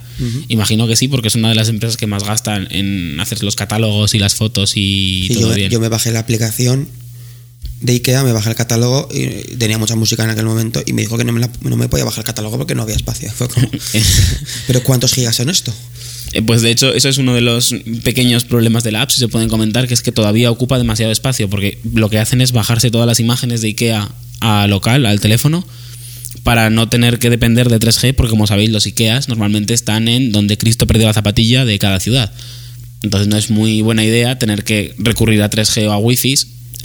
Imagino 0.48 0.86
que 0.86 0.96
sí, 0.96 1.08
porque 1.08 1.28
es 1.28 1.34
una 1.34 1.48
de 1.48 1.54
las 1.54 1.68
empresas 1.68 1.96
que 1.96 2.06
más 2.06 2.24
gastan 2.24 2.68
en 2.70 3.18
hacer 3.20 3.42
los 3.42 3.56
catálogos 3.56 4.14
y 4.14 4.18
las 4.18 4.34
fotos 4.34 4.72
y 4.76 5.26
Sí, 5.28 5.34
todo 5.34 5.50
yo, 5.50 5.54
bien. 5.54 5.70
yo 5.70 5.80
me 5.80 5.88
bajé 5.88 6.10
la 6.12 6.18
aplicación 6.20 6.88
de 7.84 7.92
IKEA, 7.92 8.24
me 8.24 8.32
bajé 8.32 8.48
el 8.48 8.56
catálogo 8.56 9.08
y 9.12 9.56
tenía 9.56 9.76
mucha 9.78 9.94
música 9.94 10.24
en 10.24 10.30
aquel 10.30 10.46
momento 10.46 10.82
y 10.86 10.94
me 10.94 11.02
dijo 11.02 11.18
que 11.18 11.24
no 11.24 11.32
me, 11.32 11.40
la- 11.40 11.50
no 11.60 11.76
me 11.76 11.86
podía 11.88 12.04
bajar 12.06 12.20
el 12.20 12.24
catálogo 12.24 12.56
porque 12.56 12.74
no 12.74 12.82
había 12.82 12.96
espacio. 12.96 13.30
Fue 13.30 13.46
como, 13.48 13.68
¿pero 14.66 14.82
cuántos 14.82 15.12
gigas 15.12 15.36
son 15.36 15.50
esto? 15.50 15.72
Eh, 16.32 16.40
Pues 16.42 16.62
de 16.62 16.70
hecho, 16.70 16.94
eso 16.94 17.08
es 17.10 17.18
uno 17.18 17.34
de 17.34 17.42
los 17.42 17.74
pequeños 18.02 18.44
problemas 18.44 18.84
de 18.84 18.92
la 18.92 19.02
app, 19.02 19.10
si 19.10 19.18
se 19.20 19.28
pueden 19.28 19.48
comentar, 19.50 19.86
que 19.86 19.92
es 19.94 20.00
que 20.02 20.12
todavía 20.12 20.50
ocupa 20.50 20.78
demasiado 20.78 21.12
espacio, 21.12 21.48
porque 21.50 21.78
lo 21.92 22.08
que 22.08 22.18
hacen 22.18 22.40
es 22.40 22.52
bajarse 22.52 22.90
todas 22.90 23.06
las 23.06 23.20
imágenes 23.20 23.60
de 23.60 23.68
IKEA 23.68 24.08
a 24.40 24.66
local, 24.66 25.04
al 25.04 25.20
teléfono, 25.20 25.66
para 26.42 26.70
no 26.70 26.88
tener 26.88 27.18
que 27.18 27.28
depender 27.28 27.68
de 27.68 27.78
3G, 27.78 28.14
porque 28.14 28.30
como 28.30 28.46
sabéis, 28.46 28.70
los 28.70 28.86
IKEAs 28.86 29.28
normalmente 29.28 29.74
están 29.74 30.08
en 30.08 30.32
donde 30.32 30.56
Cristo 30.58 30.86
perdió 30.86 31.06
la 31.06 31.12
zapatilla 31.12 31.64
de 31.66 31.78
cada 31.78 32.00
ciudad. 32.00 32.32
Entonces 33.02 33.28
no 33.28 33.36
es 33.36 33.50
muy 33.50 33.82
buena 33.82 34.02
idea 34.04 34.38
tener 34.38 34.64
que 34.64 34.94
recurrir 34.98 35.42
a 35.42 35.50
3G 35.50 35.86
o 35.88 35.92
a 35.92 35.98
Wi-Fi 35.98 36.34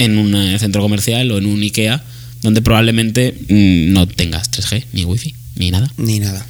en 0.00 0.18
un 0.18 0.34
eh, 0.34 0.58
centro 0.58 0.82
comercial 0.82 1.30
o 1.30 1.38
en 1.38 1.46
un 1.46 1.62
IKEA, 1.62 2.02
donde 2.42 2.62
probablemente 2.62 3.34
mm, 3.48 3.92
no 3.92 4.08
tengas 4.08 4.50
3G, 4.50 4.86
ni 4.92 5.04
Wi-Fi, 5.04 5.34
ni 5.56 5.70
nada. 5.70 5.92
Ni 5.98 6.18
nada. 6.18 6.44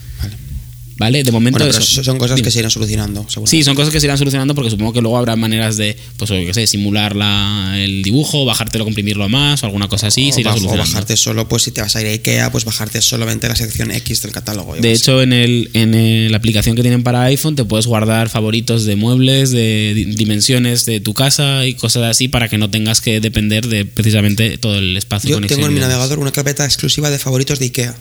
Vale. 1.01 1.25
De 1.25 1.33
momento 1.33 1.59
Bueno, 1.59 1.73
pero 1.73 1.83
eso. 1.83 2.05
son 2.05 2.19
cosas 2.19 2.41
que 2.43 2.51
se 2.51 2.59
irán 2.59 2.71
solucionando. 2.71 3.27
Sí, 3.47 3.65
son 3.65 3.75
cosas 3.75 3.91
que 3.93 3.99
se 4.01 4.07
irán 4.07 4.19
solucionando 4.19 4.55
porque 4.55 4.71
supongo 4.71 4.93
que 4.93 5.01
luego 5.01 5.17
habrá 5.17 5.35
maneras 5.35 5.79
de, 5.79 5.97
pues, 6.19 6.29
yo 6.31 6.37
qué 6.47 6.53
sé, 6.53 6.67
simular 6.67 7.17
la, 7.17 7.75
el 7.79 8.03
dibujo, 8.03 8.45
bajártelo, 8.45 8.85
comprimirlo 8.85 9.27
más 9.31 9.63
o 9.63 9.67
alguna 9.67 9.89
cosa 9.89 10.09
así, 10.09 10.31
se 10.31 10.43
irá 10.43 10.51
o, 10.51 10.55
bajo- 10.55 10.59
o 10.59 10.69
solucionando. 10.69 10.93
bajarte 10.93 11.17
solo, 11.17 11.49
pues 11.49 11.63
si 11.63 11.71
te 11.73 11.81
vas 11.81 11.97
a 11.97 12.03
ir 12.03 12.07
a 12.09 12.11
IKEA, 12.11 12.53
pues 12.53 12.67
bajarte 12.67 13.01
solamente 13.01 13.49
la 13.49 13.57
sección 13.57 13.91
X 13.91 14.21
del 14.23 14.33
catálogo. 14.33 14.77
De 14.77 14.93
hecho, 14.93 15.23
en, 15.23 15.33
el, 15.33 15.71
en 15.73 15.95
el- 15.95 16.31
la 16.31 16.37
aplicación 16.37 16.77
que 16.77 16.83
tienen 16.83 17.03
para 17.03 17.23
iPhone 17.25 17.57
te 17.57 17.65
puedes 17.65 17.87
guardar 17.87 18.29
favoritos 18.29 18.85
de 18.85 18.97
muebles, 18.97 19.51
de 19.53 19.93
di- 19.95 20.05
dimensiones 20.17 20.85
de 20.85 21.01
tu 21.01 21.15
casa 21.15 21.65
y 21.67 21.75
cosas 21.75 22.03
así 22.05 22.29
para 22.29 22.49
que 22.51 22.59
no 22.59 22.69
tengas 22.71 23.01
que 23.01 23.21
depender 23.21 23.67
de 23.69 23.87
precisamente 23.87 24.59
todo 24.59 24.77
el 24.79 24.97
espacio. 24.99 25.31
Yo 25.31 25.47
tengo 25.47 25.67
en 25.67 25.73
mi 25.73 25.81
navegador 25.81 26.19
una 26.19 26.31
carpeta 26.33 26.67
exclusiva 26.67 27.09
de 27.11 27.19
favoritos 27.19 27.59
de 27.59 27.65
IKEA. 27.65 27.95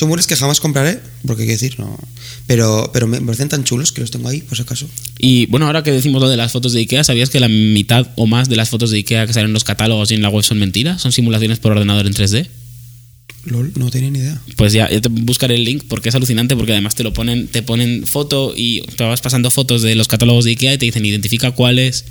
Son 0.00 0.08
muebles 0.08 0.26
que 0.26 0.34
jamás 0.34 0.60
compraré, 0.60 0.98
porque 1.26 1.42
quiero 1.42 1.60
decir, 1.60 1.78
no. 1.78 1.94
Pero, 2.46 2.88
pero 2.90 3.06
me 3.06 3.20
parecen 3.20 3.50
tan 3.50 3.64
chulos 3.64 3.92
que 3.92 4.00
los 4.00 4.10
tengo 4.10 4.30
ahí, 4.30 4.40
por 4.40 4.56
si 4.56 4.62
acaso. 4.62 4.88
Y 5.18 5.44
bueno, 5.44 5.66
ahora 5.66 5.82
que 5.82 5.92
decimos 5.92 6.22
lo 6.22 6.30
de 6.30 6.38
las 6.38 6.52
fotos 6.52 6.72
de 6.72 6.80
IKEA, 6.80 7.04
¿sabías 7.04 7.28
que 7.28 7.38
la 7.38 7.48
mitad 7.48 8.08
o 8.16 8.26
más 8.26 8.48
de 8.48 8.56
las 8.56 8.70
fotos 8.70 8.92
de 8.92 8.96
IKEA 8.96 9.26
que 9.26 9.34
salen 9.34 9.48
en 9.48 9.52
los 9.52 9.64
catálogos 9.64 10.10
y 10.10 10.14
en 10.14 10.22
la 10.22 10.30
web 10.30 10.42
son 10.42 10.58
mentiras? 10.58 11.02
Son 11.02 11.12
simulaciones 11.12 11.58
por 11.58 11.72
ordenador 11.72 12.06
en 12.06 12.14
3D. 12.14 12.48
LOL, 13.44 13.74
no 13.76 13.90
tenía 13.90 14.10
ni 14.10 14.20
idea. 14.20 14.40
Pues 14.56 14.72
ya, 14.72 14.88
ya 14.88 15.02
te 15.02 15.10
buscaré 15.10 15.56
el 15.56 15.64
link 15.64 15.84
porque 15.86 16.08
es 16.08 16.14
alucinante 16.14 16.56
porque 16.56 16.72
además 16.72 16.94
te 16.94 17.02
lo 17.02 17.12
ponen, 17.12 17.48
te 17.48 17.62
ponen 17.62 18.06
foto 18.06 18.54
y 18.56 18.80
te 18.96 19.04
vas 19.04 19.20
pasando 19.20 19.50
fotos 19.50 19.82
de 19.82 19.96
los 19.96 20.08
catálogos 20.08 20.46
de 20.46 20.52
IKEA 20.52 20.72
y 20.72 20.78
te 20.78 20.86
dicen 20.86 21.04
identifica 21.04 21.50
¿Cuál 21.50 21.78
es 21.78 22.06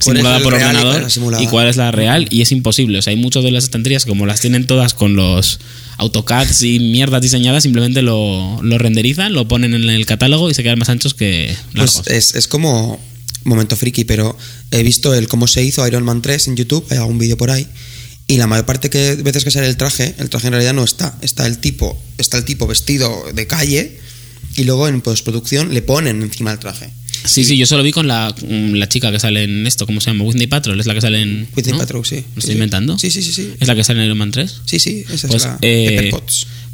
simulada 0.00 0.40
por 0.40 0.52
real 0.52 0.76
ordenador 0.76 1.10
simulada? 1.10 1.42
y 1.42 1.46
cuál 1.46 1.68
es 1.68 1.76
la 1.76 1.90
real 1.90 2.26
y 2.30 2.42
es 2.42 2.52
imposible. 2.52 2.98
O 2.98 3.02
sea, 3.02 3.12
hay 3.12 3.16
muchas 3.16 3.44
de 3.44 3.50
las 3.50 3.64
estanterías 3.64 4.04
como 4.06 4.26
las 4.26 4.40
tienen 4.40 4.66
todas 4.66 4.94
con 4.94 5.14
los 5.14 5.60
AutoCADs 5.98 6.62
y 6.62 6.80
mierdas 6.80 7.22
diseñadas, 7.22 7.62
simplemente 7.62 8.02
lo, 8.02 8.60
lo 8.62 8.78
renderizan, 8.78 9.34
lo 9.34 9.46
ponen 9.46 9.74
en 9.74 9.88
el 9.88 10.06
catálogo 10.06 10.50
y 10.50 10.54
se 10.54 10.62
quedan 10.62 10.78
más 10.78 10.88
anchos 10.88 11.14
que 11.14 11.54
Pues 11.74 11.96
largos. 11.96 12.06
es, 12.08 12.34
es 12.34 12.48
como 12.48 12.98
momento 13.44 13.76
friki, 13.76 14.04
pero 14.04 14.36
he 14.70 14.82
visto 14.82 15.14
el 15.14 15.28
cómo 15.28 15.46
se 15.46 15.62
hizo 15.62 15.86
Iron 15.86 16.04
Man 16.04 16.22
3 16.22 16.48
en 16.48 16.56
YouTube, 16.56 16.84
hay 16.90 16.98
algún 16.98 17.18
vídeo 17.18 17.36
por 17.36 17.50
ahí, 17.50 17.66
y 18.26 18.36
la 18.36 18.46
mayor 18.46 18.64
parte 18.64 18.90
que 18.90 19.16
veces 19.16 19.44
que 19.44 19.50
sale 19.50 19.66
el 19.66 19.76
traje, 19.76 20.14
el 20.18 20.30
traje 20.30 20.46
en 20.46 20.52
realidad 20.52 20.74
no 20.74 20.84
está, 20.84 21.18
está 21.20 21.46
el 21.46 21.58
tipo, 21.58 21.98
está 22.16 22.38
el 22.38 22.44
tipo 22.44 22.66
vestido 22.66 23.24
de 23.34 23.46
calle 23.46 23.98
y 24.56 24.64
luego 24.64 24.88
en 24.88 25.00
postproducción 25.00 25.74
le 25.74 25.82
ponen 25.82 26.22
encima 26.22 26.52
el 26.52 26.58
traje. 26.58 26.92
Sí, 27.24 27.44
sí, 27.44 27.56
yo 27.56 27.66
solo 27.66 27.82
vi 27.82 27.92
con 27.92 28.06
la, 28.06 28.34
mm, 28.46 28.74
la 28.74 28.88
chica 28.88 29.12
que 29.12 29.20
sale 29.20 29.44
en 29.44 29.66
esto, 29.66 29.86
¿cómo 29.86 30.00
se 30.00 30.10
llama? 30.10 30.24
Whitney 30.24 30.46
Patrol, 30.46 30.78
es 30.80 30.86
la 30.86 30.94
que 30.94 31.00
sale 31.00 31.20
en... 31.20 31.48
Whitney 31.56 31.72
¿no? 31.72 31.78
Patrol, 31.78 32.04
sí. 32.04 32.24
¿Lo 32.34 32.40
estoy 32.40 32.54
inventando? 32.54 32.98
Sí, 32.98 33.10
sí, 33.10 33.22
sí, 33.22 33.32
sí. 33.32 33.52
¿Es 33.60 33.68
la 33.68 33.74
que 33.74 33.84
sale 33.84 34.00
en 34.00 34.06
Iron 34.06 34.18
Man 34.18 34.30
3? 34.30 34.62
Sí, 34.64 34.78
sí, 34.78 35.04
esa 35.10 35.28
Pues, 35.28 35.42
es 35.42 35.48
la 35.48 35.58
eh, 35.62 36.10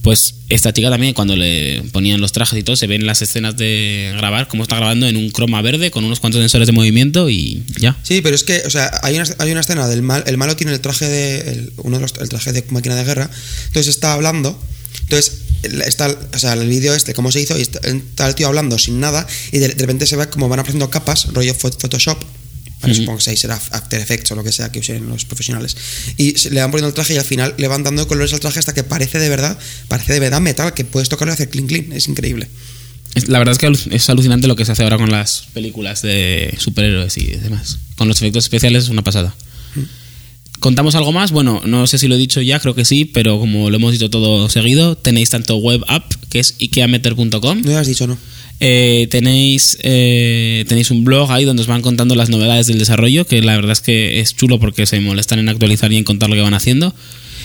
pues 0.06 0.36
esta 0.50 0.72
chica 0.72 0.88
también 0.88 1.14
cuando 1.14 1.34
le 1.34 1.82
ponían 1.90 2.20
los 2.20 2.30
trajes 2.30 2.56
y 2.56 2.62
todo 2.62 2.76
se 2.76 2.86
ven 2.86 3.06
las 3.06 3.22
escenas 3.22 3.56
de 3.56 4.14
grabar 4.16 4.46
cómo 4.46 4.62
está 4.62 4.76
grabando 4.76 5.08
en 5.08 5.16
un 5.16 5.30
croma 5.30 5.60
verde 5.62 5.90
con 5.90 6.04
unos 6.04 6.20
cuantos 6.20 6.40
sensores 6.40 6.68
de 6.68 6.72
movimiento 6.72 7.28
y 7.28 7.64
ya 7.80 7.96
Sí, 8.04 8.20
pero 8.20 8.36
es 8.36 8.44
que, 8.44 8.62
o 8.66 8.70
sea, 8.70 8.88
hay 9.02 9.16
una, 9.16 9.24
hay 9.38 9.50
una 9.50 9.62
escena 9.62 9.88
del 9.88 10.02
mal, 10.02 10.22
el 10.28 10.36
malo 10.36 10.54
tiene 10.54 10.72
el 10.72 10.80
traje 10.80 11.08
de, 11.08 11.38
el, 11.50 11.72
uno 11.78 11.96
de 11.96 12.02
los, 12.02 12.14
el 12.20 12.28
traje 12.28 12.52
de 12.52 12.64
máquina 12.70 12.94
de 12.94 13.02
guerra, 13.02 13.28
entonces 13.66 13.88
está 13.88 14.12
hablando 14.12 14.56
Entonces, 15.02 15.38
está, 15.86 16.08
o 16.34 16.38
sea, 16.38 16.54
el 16.54 16.68
vídeo 16.68 16.94
este, 16.94 17.14
cómo 17.14 17.30
se 17.32 17.40
hizo, 17.40 17.58
y 17.58 17.62
está, 17.62 17.78
está 17.88 18.28
el 18.28 18.34
tío 18.34 18.46
hablando 18.46 18.78
sin 18.78 19.00
nada, 19.00 19.26
y 19.52 19.58
de, 19.58 19.68
de 19.68 19.74
repente 19.80 20.06
se 20.06 20.16
ve 20.16 20.28
como 20.28 20.48
van 20.48 20.60
apareciendo 20.60 20.90
capas, 20.90 21.26
rollo 21.32 21.54
Pho- 21.54 21.76
Photoshop. 21.78 22.18
Vale. 22.82 22.94
Supongo 22.94 23.18
que 23.18 23.30
ahí 23.30 23.36
será 23.38 23.54
After 23.70 23.98
Effects 24.00 24.30
o 24.32 24.34
lo 24.36 24.44
que 24.44 24.52
sea 24.52 24.70
que 24.70 24.80
usen 24.80 25.08
los 25.08 25.24
profesionales. 25.24 25.74
Y 26.18 26.32
se- 26.36 26.50
le 26.50 26.60
van 26.60 26.70
poniendo 26.70 26.88
el 26.88 26.94
traje 26.94 27.14
y 27.14 27.16
al 27.16 27.24
final 27.24 27.54
le 27.56 27.68
van 27.68 27.82
dando 27.82 28.06
colores 28.06 28.32
al 28.34 28.40
traje 28.40 28.58
hasta 28.58 28.74
que 28.74 28.84
parece 28.84 29.18
de 29.18 29.28
verdad, 29.30 29.58
parece 29.88 30.12
de 30.12 30.20
verdad 30.20 30.40
metal, 30.42 30.74
que 30.74 30.84
puedes 30.84 31.08
tocarlo 31.08 31.32
y 31.32 31.34
hacer 31.34 31.48
clean 31.48 31.66
clean. 31.68 31.92
Es 31.92 32.06
increíble. 32.06 32.48
La 33.28 33.38
verdad 33.38 33.52
es 33.52 33.58
que 33.58 33.96
es 33.96 34.10
alucinante 34.10 34.46
lo 34.46 34.56
que 34.56 34.66
se 34.66 34.72
hace 34.72 34.82
ahora 34.82 34.98
con 34.98 35.10
las 35.10 35.44
películas 35.54 36.02
de 36.02 36.54
superhéroes 36.58 37.16
y 37.16 37.24
demás. 37.28 37.78
Con 37.96 38.08
los 38.08 38.18
efectos 38.18 38.44
especiales 38.44 38.84
es 38.84 38.90
una 38.90 39.02
pasada. 39.02 39.34
¿Contamos 40.60 40.94
algo 40.94 41.12
más? 41.12 41.32
Bueno, 41.32 41.62
no 41.66 41.86
sé 41.86 41.98
si 41.98 42.08
lo 42.08 42.14
he 42.14 42.18
dicho 42.18 42.40
ya, 42.40 42.58
creo 42.60 42.74
que 42.74 42.84
sí, 42.84 43.04
pero 43.04 43.38
como 43.38 43.70
lo 43.70 43.76
hemos 43.76 43.92
dicho 43.92 44.10
todo 44.10 44.48
seguido, 44.48 44.96
tenéis 44.96 45.30
tanto 45.30 45.56
web 45.56 45.84
app, 45.86 46.12
que 46.30 46.38
es 46.38 46.54
ikeameter.com, 46.58 47.62
No 47.62 47.70
lo 47.72 47.78
has 47.78 47.86
dicho, 47.86 48.06
¿no? 48.06 48.16
eh, 48.60 49.06
tenéis, 49.10 49.76
eh, 49.82 50.64
tenéis 50.68 50.90
un 50.90 51.04
blog 51.04 51.30
ahí 51.30 51.44
donde 51.44 51.62
os 51.62 51.68
van 51.68 51.82
contando 51.82 52.14
las 52.14 52.30
novedades 52.30 52.66
del 52.66 52.78
desarrollo, 52.78 53.26
que 53.26 53.42
la 53.42 53.54
verdad 53.54 53.72
es 53.72 53.80
que 53.80 54.20
es 54.20 54.34
chulo 54.34 54.58
porque 54.58 54.86
se 54.86 55.00
molestan 55.00 55.38
en 55.38 55.48
actualizar 55.48 55.92
y 55.92 55.98
en 55.98 56.04
contar 56.04 56.30
lo 56.30 56.36
que 56.36 56.42
van 56.42 56.54
haciendo. 56.54 56.94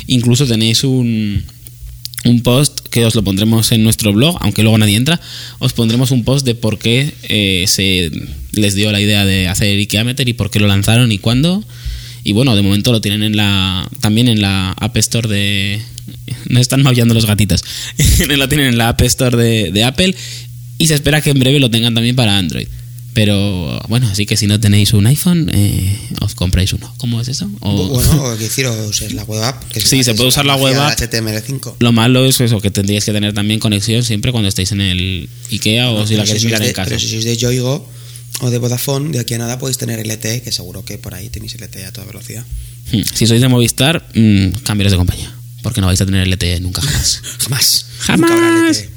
Incluso 0.08 0.48
tenéis 0.48 0.84
un, 0.84 1.44
un 2.26 2.44
post 2.44 2.80
que 2.90 3.06
os 3.06 3.16
lo 3.16 3.24
pondremos 3.24 3.72
en 3.72 3.84
nuestro 3.84 4.14
blog, 4.14 4.38
aunque 4.40 4.64
luego 4.64 4.78
nadie 4.78 4.96
entra, 4.96 5.20
os 5.60 5.74
pondremos 5.74 6.12
un 6.12 6.24
post 6.24 6.46
de 6.46 6.56
por 6.56 6.80
qué 6.80 7.14
eh, 7.24 7.66
se 7.68 8.10
les 8.54 8.76
dio 8.76 8.92
la 8.92 9.02
idea 9.02 9.26
de 9.26 9.48
hacer 9.48 9.78
Ikeameter 9.80 10.28
y 10.30 10.34
por 10.34 10.50
qué 10.50 10.60
lo 10.60 10.68
lanzaron 10.68 11.12
y 11.12 11.18
cuándo. 11.18 11.64
Y 12.24 12.34
bueno, 12.34 12.56
de 12.56 12.62
momento 12.62 12.92
lo 12.92 13.02
tienen 13.02 13.24
en 13.24 13.36
la 13.38 13.88
también 14.00 14.28
en 14.28 14.42
la 14.42 14.72
App 14.72 14.96
Store 14.98 15.28
de... 15.28 15.82
No 16.50 16.60
están 16.60 16.84
maullando 16.84 17.14
los 17.14 17.26
gatitos. 17.26 17.64
lo 18.38 18.48
tienen 18.50 18.68
en 18.68 18.78
la 18.78 18.90
App 18.90 19.02
Store 19.02 19.36
de, 19.38 19.72
de 19.72 19.84
Apple 19.84 20.16
y 20.78 20.88
se 20.88 20.94
espera 20.96 21.22
que 21.22 21.32
en 21.32 21.40
breve 21.40 21.60
lo 21.60 21.70
tengan 21.72 21.94
también 21.94 22.16
para 22.16 22.38
Android. 22.38 22.68
Pero 23.14 23.82
bueno, 23.90 24.08
así 24.08 24.26
que 24.26 24.38
si 24.38 24.48
no 24.48 24.58
tenéis 24.62 24.94
un 24.94 25.06
iPhone, 25.06 25.52
eh, 25.54 25.98
os 26.22 26.34
compráis 26.34 26.72
uno. 26.72 26.94
¿Cómo 26.98 27.20
es 27.20 27.28
eso? 27.28 27.50
O- 27.60 27.88
Bueno, 27.90 28.24
o 28.24 28.32
que 28.38 28.44
deciros 28.46 29.02
es 29.02 29.14
la 29.14 29.24
web 29.26 29.44
app. 29.44 29.64
Que 29.70 29.82
Sí, 29.82 30.04
se 30.04 30.14
puede 30.16 30.30
usar 30.30 30.46
la 30.46 30.56
web 30.56 30.80
app. 30.80 30.98
del 30.98 31.10
HTML5. 31.10 31.76
Lo 31.80 31.92
malo 31.92 32.26
es 32.26 32.40
eso, 32.40 32.62
que 32.62 32.72
tendríais 32.72 33.04
que 33.04 33.12
tener 33.12 33.34
también 33.34 33.60
conexión 33.60 34.04
siempre 34.04 34.32
cuando 34.32 34.48
estéis 34.48 34.72
en 34.72 34.80
el 34.82 35.28
IKEA 35.52 35.90
o 35.90 36.08
si 36.08 36.16
la 36.16 36.24
queréis 36.24 36.46
mirar 36.46 36.62
de, 36.62 36.68
en 36.70 36.74
casa. 36.74 36.88
Pero 36.90 37.00
si 37.02 37.10
sois 37.10 37.26
de 37.26 37.36
Yoigo 37.36 37.90
o 38.42 38.50
de 38.50 38.58
Vodafone, 38.58 39.12
de 39.12 39.20
aquí 39.20 39.34
a 39.36 39.38
nada 39.38 39.58
podéis 39.60 39.78
tener 39.78 40.06
LTE, 40.06 40.42
que 40.42 40.52
seguro 40.52 40.84
que 40.84 40.98
por 40.98 41.14
ahí 41.14 41.30
tenéis 41.30 41.56
LTE 41.56 41.86
a 41.86 41.92
toda 41.94 42.08
velocidad. 42.08 42.44
Hmm. 42.92 43.02
Si 43.14 43.26
sois 43.28 43.40
de 43.42 43.48
Movistar, 43.48 44.04
mm, 44.14 44.64
cambiaros 44.64 44.92
de 44.92 44.98
compañía. 44.98 45.32
Porque 45.64 45.80
no 45.80 45.88
vais 45.88 46.02
a 46.02 46.06
tener 46.06 46.28
LTE 46.28 46.60
nunca 46.60 46.82
jamás. 46.82 47.22
Jamás. 47.40 47.86
Jamás. 48.00 48.20
Nunca 48.30 48.34
habrá 48.34 48.70
LTE. 48.72 48.90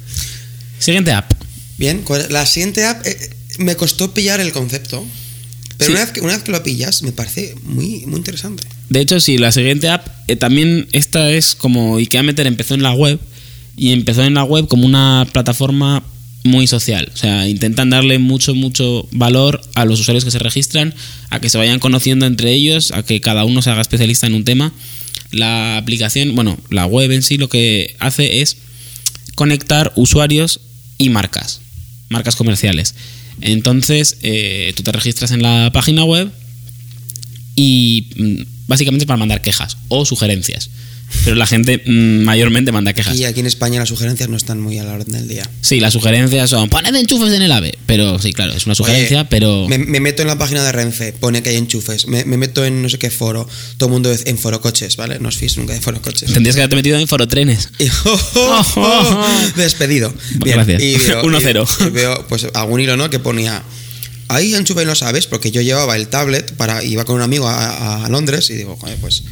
Siguiente 0.79 1.11
app. 1.11 1.31
Bien, 1.77 2.01
¿cuál- 2.03 2.27
la 2.31 2.45
siguiente 2.45 2.85
app 2.85 3.05
eh, 3.05 3.17
me 3.59 3.75
costó 3.75 4.13
pillar 4.13 4.39
el 4.39 4.51
concepto. 4.51 5.05
Pero 5.77 5.87
Sí. 5.87 5.91
una, 5.91 6.01
vez 6.05 6.11
que, 6.13 6.21
una 6.21 6.33
vez 6.33 6.43
que 6.43 6.51
lo 6.53 6.63
pillas, 6.63 7.03
me 7.03 7.11
parece 7.11 7.53
muy, 7.63 8.05
muy 8.07 8.17
interesante. 8.17 8.63
De 8.89 9.01
hecho, 9.01 9.19
sí, 9.19 9.37
la 9.37 9.51
siguiente 9.51 9.89
app, 9.89 10.07
eh, 10.27 10.37
también 10.37 10.87
esta 10.93 11.29
es 11.31 11.53
como 11.53 11.97
IKEA 11.97 12.23
Meter 12.23 12.47
empezó 12.47 12.75
en 12.75 12.81
la 12.83 12.93
web 12.93 13.19
y 13.75 13.91
empezó 13.91 14.23
en 14.23 14.33
la 14.35 14.43
web 14.45 14.67
como 14.69 14.85
una 14.85 15.27
plataforma 15.33 16.03
muy 16.45 16.67
social. 16.67 17.11
O 17.13 17.17
sea, 17.17 17.47
intentan 17.49 17.89
darle 17.89 18.19
mucho, 18.19 18.55
mucho 18.55 19.07
valor 19.11 19.61
a 19.73 19.83
los 19.83 19.99
usuarios 19.99 20.23
que 20.23 20.31
se 20.31 20.39
registran, 20.39 20.93
a 21.29 21.39
que 21.39 21.49
se 21.49 21.57
vayan 21.57 21.79
conociendo 21.79 22.25
entre 22.25 22.53
ellos, 22.53 22.91
a 22.91 23.03
que 23.03 23.19
cada 23.19 23.43
uno 23.43 23.61
se 23.61 23.71
haga 23.71 23.81
especialista 23.81 24.27
en 24.27 24.35
un 24.35 24.45
tema. 24.45 24.71
La 25.31 25.77
aplicación, 25.77 26.35
bueno, 26.35 26.57
la 26.69 26.85
web 26.85 27.11
en 27.11 27.23
sí 27.23 27.37
lo 27.37 27.49
que 27.49 27.95
hace 27.99 28.41
es 28.41 28.57
conectar 29.33 29.91
usuarios 29.95 30.61
y 30.97 31.09
marcas, 31.09 31.61
marcas 32.09 32.35
comerciales. 32.35 32.95
Entonces, 33.41 34.17
eh, 34.21 34.73
tú 34.77 34.83
te 34.83 34.91
registras 34.91 35.31
en 35.31 35.41
la 35.41 35.71
página 35.73 36.05
web 36.05 36.31
y 37.55 38.07
mm, 38.17 38.41
básicamente 38.67 39.05
para 39.05 39.17
mandar 39.17 39.41
quejas 39.41 39.77
o 39.87 40.05
sugerencias. 40.05 40.69
Pero 41.23 41.35
la 41.35 41.47
gente 41.47 41.81
mm, 41.85 42.23
mayormente 42.23 42.71
manda 42.71 42.93
quejas. 42.93 43.17
Y 43.17 43.25
aquí 43.25 43.39
en 43.39 43.45
España 43.47 43.79
las 43.79 43.89
sugerencias 43.89 44.29
no 44.29 44.37
están 44.37 44.59
muy 44.59 44.77
a 44.79 44.83
la 44.83 44.93
orden 44.93 45.11
del 45.13 45.27
día. 45.27 45.49
Sí, 45.61 45.79
las 45.79 45.93
sugerencias 45.93 46.49
son 46.49 46.69
poned 46.69 46.93
enchufes 46.95 47.33
en 47.33 47.41
el 47.41 47.51
AVE. 47.51 47.77
Pero 47.85 48.19
sí, 48.19 48.31
claro, 48.33 48.53
es 48.53 48.65
una 48.65 48.75
sugerencia, 48.75 49.21
Oye, 49.21 49.27
pero. 49.29 49.67
Me, 49.67 49.77
me 49.79 49.99
meto 49.99 50.21
en 50.21 50.27
la 50.27 50.37
página 50.37 50.63
de 50.63 50.71
Renfe, 50.71 51.13
pone 51.13 51.41
que 51.41 51.49
hay 51.49 51.55
enchufes. 51.55 52.07
Me, 52.07 52.25
me 52.25 52.37
meto 52.37 52.63
en 52.65 52.81
no 52.81 52.89
sé 52.89 52.99
qué 52.99 53.09
foro, 53.09 53.47
todo 53.77 53.87
el 53.87 53.93
mundo 53.93 54.13
en 54.25 54.37
foro 54.37 54.61
coches, 54.61 54.95
¿vale? 54.97 55.17
No 55.19 55.29
os 55.29 55.37
fíes 55.37 55.57
nunca 55.57 55.73
de 55.73 55.81
foro 55.81 56.01
coches. 56.01 56.31
Tendrías 56.31 56.55
que 56.55 56.61
haberte 56.61 56.75
metido 56.75 56.99
en 56.99 57.07
forotrenes. 57.07 57.69
Y- 57.79 57.89
despedido. 59.55 60.13
Bien, 60.43 60.57
Gracias. 60.57 60.81
y 60.83 60.95
veo- 60.97 61.23
1-0. 61.23 61.67
y- 61.79 61.83
y 61.85 61.89
veo 61.89 62.25
pues 62.27 62.47
algún 62.53 62.79
hilo, 62.81 62.97
¿no? 62.97 63.09
Que 63.09 63.19
ponía 63.19 63.63
ahí 64.27 64.55
enchufe 64.55 64.85
no 64.85 64.95
sabes, 64.95 65.27
porque 65.27 65.51
yo 65.51 65.61
llevaba 65.61 65.95
el 65.95 66.07
tablet 66.07 66.53
para 66.55 66.83
iba 66.83 67.05
con 67.05 67.15
un 67.15 67.21
amigo 67.21 67.47
a, 67.47 68.05
a 68.05 68.09
Londres 68.09 68.49
y 68.49 68.53
digo, 68.55 68.75
joder, 68.75 68.97
pues 68.97 69.23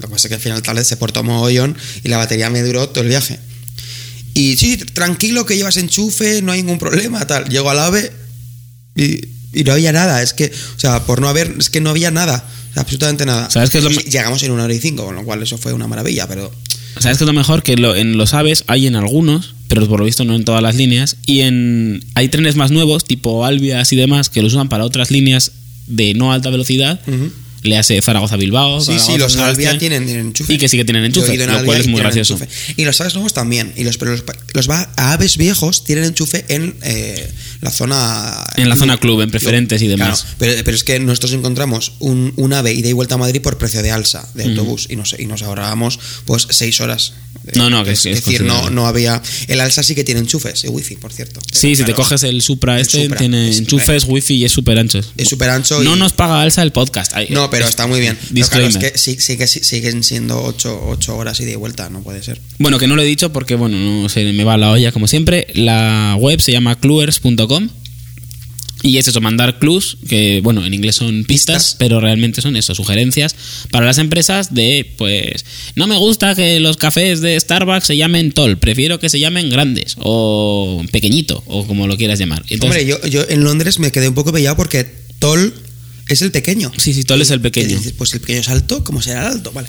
lo 0.00 0.08
que 0.08 0.12
pasa 0.12 0.26
es 0.26 0.28
que 0.28 0.34
al 0.34 0.40
final 0.40 0.58
el 0.58 0.62
tablet 0.62 0.84
se 0.84 0.96
portó 0.96 1.22
mogollón 1.22 1.76
y 2.04 2.08
la 2.08 2.16
batería 2.18 2.50
me 2.50 2.62
duró 2.62 2.88
todo 2.88 3.02
el 3.02 3.08
viaje. 3.10 3.38
Y 4.34 4.56
sí, 4.56 4.76
tranquilo 4.76 5.44
que 5.46 5.56
llevas 5.56 5.76
enchufe, 5.76 6.42
no 6.42 6.52
hay 6.52 6.62
ningún 6.62 6.78
problema, 6.78 7.26
tal. 7.26 7.48
Llego 7.48 7.70
al 7.70 7.78
AVE 7.80 8.12
y, 8.96 9.20
y 9.52 9.64
no 9.64 9.72
había 9.72 9.92
nada, 9.92 10.22
es 10.22 10.32
que, 10.32 10.46
o 10.76 10.80
sea, 10.80 11.04
por 11.04 11.20
no 11.20 11.28
haber, 11.28 11.54
es 11.58 11.70
que 11.70 11.80
no 11.80 11.90
había 11.90 12.10
nada, 12.10 12.46
absolutamente 12.76 13.26
nada. 13.26 13.50
¿Sabes 13.50 13.70
qué 13.70 13.78
es 13.78 13.84
lo 13.84 13.90
Llegamos 13.90 14.42
en 14.42 14.52
una 14.52 14.64
hora 14.64 14.74
y 14.74 14.78
cinco, 14.78 15.04
con 15.04 15.14
lo 15.16 15.24
cual 15.24 15.42
eso 15.42 15.58
fue 15.58 15.72
una 15.72 15.86
maravilla, 15.88 16.28
pero 16.28 16.52
¿Sabes 16.98 17.18
qué 17.18 17.24
es 17.24 17.26
lo 17.26 17.32
mejor? 17.32 17.62
Que 17.62 17.76
lo- 17.76 17.94
en 17.96 18.16
los 18.18 18.34
aves 18.34 18.64
hay 18.66 18.86
en 18.86 18.96
algunos, 18.96 19.54
pero 19.68 19.88
por 19.88 20.00
lo 20.00 20.04
visto 20.06 20.24
no 20.24 20.34
en 20.34 20.44
todas 20.44 20.60
las 20.62 20.74
líneas. 20.74 21.16
Y 21.24 21.40
en 21.40 22.04
hay 22.14 22.28
trenes 22.28 22.56
más 22.56 22.72
nuevos, 22.72 23.04
tipo 23.04 23.44
Albias 23.44 23.92
y 23.92 23.96
demás, 23.96 24.28
que 24.28 24.42
los 24.42 24.52
usan 24.54 24.68
para 24.68 24.84
otras 24.84 25.10
líneas 25.12 25.52
de 25.86 26.14
no 26.14 26.32
alta 26.32 26.50
velocidad. 26.50 27.00
Ujú. 27.06 27.32
Le 27.62 27.76
hace 27.76 28.00
Zaragoza-Bilbao. 28.00 28.80
Sí, 28.80 28.92
sí, 28.92 28.98
Zaragoza- 28.98 29.18
los 29.18 29.32
Sebastián. 29.34 29.78
tienen, 29.78 30.06
tienen 30.06 30.26
enchufe. 30.28 30.54
Y 30.54 30.58
que 30.58 30.68
sí 30.68 30.76
que 30.78 30.84
tienen 30.84 31.04
enchufe, 31.04 31.34
en 31.34 31.38
lo 31.46 31.52
Albia 31.52 31.64
cual 31.66 31.80
es 31.80 31.86
muy 31.88 32.00
gracioso. 32.00 32.34
enchufe. 32.34 32.48
Y 32.76 32.84
los 32.84 33.00
aves 33.00 33.14
nuevos 33.14 33.34
también. 33.34 33.72
Y 33.76 33.84
los, 33.84 33.98
pero 33.98 34.12
los, 34.12 34.24
los 34.54 34.70
va- 34.70 34.90
aves 34.96 35.36
viejos 35.36 35.84
tienen 35.84 36.04
enchufe 36.04 36.44
en 36.48 36.74
eh, 36.82 37.30
la 37.60 37.70
zona. 37.70 38.44
En 38.56 38.68
la 38.68 38.76
zona 38.76 38.96
club, 38.98 39.20
en 39.20 39.30
preferentes 39.30 39.82
y 39.82 39.88
demás. 39.88 40.22
Claro, 40.22 40.34
pero, 40.38 40.64
pero 40.64 40.76
es 40.76 40.84
que 40.84 40.98
nosotros 41.00 41.32
encontramos 41.32 41.92
un, 41.98 42.32
un 42.36 42.52
ave 42.54 42.72
ida 42.72 42.88
y 42.88 42.92
vuelta 42.94 43.16
a 43.16 43.18
Madrid 43.18 43.42
por 43.42 43.58
precio 43.58 43.82
de 43.82 43.90
alza, 43.90 44.26
de 44.34 44.44
autobús, 44.44 44.86
y, 44.88 44.96
nos, 44.96 45.14
y 45.18 45.26
nos 45.26 45.42
ahorrábamos 45.42 45.98
pues 46.24 46.46
seis 46.50 46.80
horas. 46.80 47.12
No, 47.54 47.70
no, 47.70 47.84
que 47.84 47.92
es, 47.92 48.04
es- 48.06 48.18
es 48.18 48.24
decir, 48.24 48.42
no, 48.42 48.70
no 48.70 48.86
había. 48.86 49.20
El 49.48 49.60
alza 49.60 49.82
sí 49.82 49.94
que 49.94 50.04
tiene 50.04 50.20
enchufes, 50.20 50.64
el 50.64 50.70
wifi, 50.70 50.96
por 50.96 51.12
cierto. 51.12 51.40
Pero, 51.46 51.60
Sí, 51.60 51.74
si 51.76 51.84
te 51.84 51.94
coges 51.94 52.22
el 52.22 52.40
Supra 52.42 52.76
El 52.76 52.82
este, 52.82 53.02
Supra, 53.04 53.18
tiene 53.18 53.48
es 53.50 53.58
enchufes, 53.58 54.04
wifi 54.06 54.34
y 54.36 54.44
es 54.44 54.52
súper 54.52 54.78
ancho. 54.78 55.00
Es 55.16 55.28
súper 55.28 55.50
ancho. 55.50 55.82
No 55.82 55.96
y- 55.96 55.98
nos 55.98 56.12
paga 56.12 56.40
Alsa 56.40 56.62
el 56.62 56.72
podcast. 56.72 57.12
No, 57.30 57.49
pero 57.50 57.64
es- 57.64 57.70
está 57.70 57.86
muy 57.86 58.00
bien. 58.00 58.16
Pero 58.32 58.46
claro, 58.48 58.66
es 58.66 58.76
que 58.78 58.92
sí, 58.98 59.16
sí 59.18 59.36
que 59.36 59.46
sí- 59.46 59.60
siguen 59.62 60.02
siendo 60.04 60.42
ocho, 60.42 60.80
ocho 60.88 61.16
horas 61.16 61.40
y 61.40 61.44
de 61.44 61.56
vuelta, 61.56 61.88
no 61.90 62.02
puede 62.02 62.22
ser. 62.22 62.40
Bueno, 62.58 62.78
que 62.78 62.86
no 62.86 62.96
lo 62.96 63.02
he 63.02 63.06
dicho 63.06 63.32
porque, 63.32 63.54
bueno, 63.54 63.76
no 63.76 64.08
se 64.08 64.24
me 64.32 64.44
va 64.44 64.56
la 64.56 64.70
olla 64.70 64.92
como 64.92 65.06
siempre. 65.08 65.46
La 65.54 66.16
web 66.18 66.40
se 66.40 66.52
llama 66.52 66.78
cluers.com 66.78 67.68
y 68.82 68.96
es 68.96 69.06
eso, 69.08 69.20
mandar 69.20 69.58
clues, 69.58 69.98
que, 70.08 70.40
bueno, 70.42 70.64
en 70.64 70.72
inglés 70.72 70.96
son 70.96 71.24
pistas, 71.24 71.56
Pistas. 71.64 71.76
pero 71.78 72.00
realmente 72.00 72.40
son 72.40 72.56
eso, 72.56 72.74
sugerencias 72.74 73.36
para 73.70 73.84
las 73.84 73.98
empresas 73.98 74.54
de, 74.54 74.94
pues, 74.96 75.44
no 75.74 75.86
me 75.86 75.98
gusta 75.98 76.34
que 76.34 76.58
los 76.60 76.78
cafés 76.78 77.20
de 77.20 77.38
Starbucks 77.38 77.86
se 77.88 77.98
llamen 77.98 78.32
tall, 78.32 78.56
prefiero 78.56 78.98
que 78.98 79.10
se 79.10 79.20
llamen 79.20 79.50
grandes 79.50 79.96
o 79.98 80.82
pequeñito 80.92 81.42
o 81.46 81.66
como 81.66 81.86
lo 81.88 81.98
quieras 81.98 82.18
llamar. 82.18 82.42
Entonces, 82.48 82.84
Hombre, 82.84 82.86
yo, 82.86 83.06
yo 83.06 83.26
en 83.28 83.44
Londres 83.44 83.78
me 83.80 83.92
quedé 83.92 84.08
un 84.08 84.14
poco 84.14 84.32
pillado 84.32 84.56
porque 84.56 84.84
Toll 85.18 85.52
es 86.14 86.22
el 86.22 86.30
pequeño. 86.32 86.72
Sí, 86.76 86.92
sí, 86.94 87.04
Toll 87.04 87.22
es 87.22 87.30
el 87.30 87.40
pequeño. 87.40 87.76
Dices, 87.78 87.92
Pues 87.96 88.12
el 88.14 88.20
pequeño 88.20 88.40
es 88.40 88.48
alto, 88.48 88.82
¿cómo 88.84 89.00
será 89.02 89.26
el 89.28 89.32
alto? 89.34 89.52
Vale, 89.52 89.68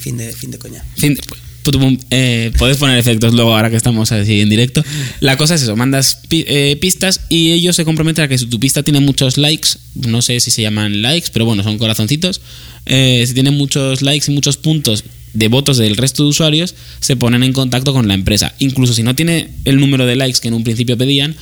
fin 0.00 0.16
de, 0.16 0.32
fin 0.32 0.50
de 0.50 0.58
coña. 0.58 0.84
Fin- 0.96 1.18
putum, 1.62 1.98
eh, 2.10 2.52
podés 2.58 2.76
poner 2.76 2.96
efectos 2.96 3.34
luego 3.34 3.52
ahora 3.56 3.70
que 3.70 3.76
estamos 3.76 4.12
así 4.12 4.40
en 4.40 4.48
directo. 4.48 4.84
La 5.18 5.36
cosa 5.36 5.56
es 5.56 5.62
eso, 5.62 5.74
mandas 5.74 6.20
pi- 6.28 6.44
eh, 6.46 6.76
pistas 6.80 7.22
y 7.28 7.50
ellos 7.52 7.74
se 7.74 7.84
comprometen 7.84 8.24
a 8.24 8.28
que 8.28 8.38
si 8.38 8.46
tu 8.46 8.60
pista 8.60 8.84
tiene 8.84 9.00
muchos 9.00 9.36
likes, 9.36 9.70
no 9.94 10.22
sé 10.22 10.38
si 10.38 10.52
se 10.52 10.62
llaman 10.62 11.02
likes, 11.02 11.30
pero 11.32 11.44
bueno, 11.44 11.64
son 11.64 11.76
corazoncitos, 11.76 12.40
eh, 12.86 13.24
si 13.26 13.34
tiene 13.34 13.50
muchos 13.50 14.00
likes 14.02 14.30
y 14.30 14.34
muchos 14.34 14.56
puntos 14.58 15.02
de 15.34 15.48
votos 15.48 15.76
del 15.76 15.96
resto 15.96 16.22
de 16.22 16.28
usuarios, 16.28 16.76
se 17.00 17.16
ponen 17.16 17.42
en 17.42 17.52
contacto 17.52 17.92
con 17.92 18.06
la 18.06 18.14
empresa. 18.14 18.54
Incluso 18.60 18.94
si 18.94 19.02
no 19.02 19.16
tiene 19.16 19.50
el 19.64 19.78
número 19.80 20.06
de 20.06 20.14
likes 20.14 20.38
que 20.40 20.46
en 20.48 20.54
un 20.54 20.62
principio 20.62 20.96
pedían, 20.96 21.34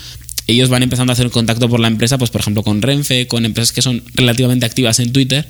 ellos 0.47 0.69
van 0.69 0.83
empezando 0.83 1.13
a 1.13 1.15
hacer 1.15 1.31
contacto 1.31 1.69
por 1.69 1.81
la 1.81 1.89
empresa, 1.89 2.19
pues 2.19 2.31
por 2.31 2.41
ejemplo 2.41 2.63
con 2.63 2.83
Renfe, 2.83 3.27
con 3.27 3.45
empresas 3.45 3.73
que 3.73 3.83
son 3.83 4.03
relativamente 4.15 4.67
activas 4.67 5.01
en 5.01 5.13
Twitter, 5.13 5.47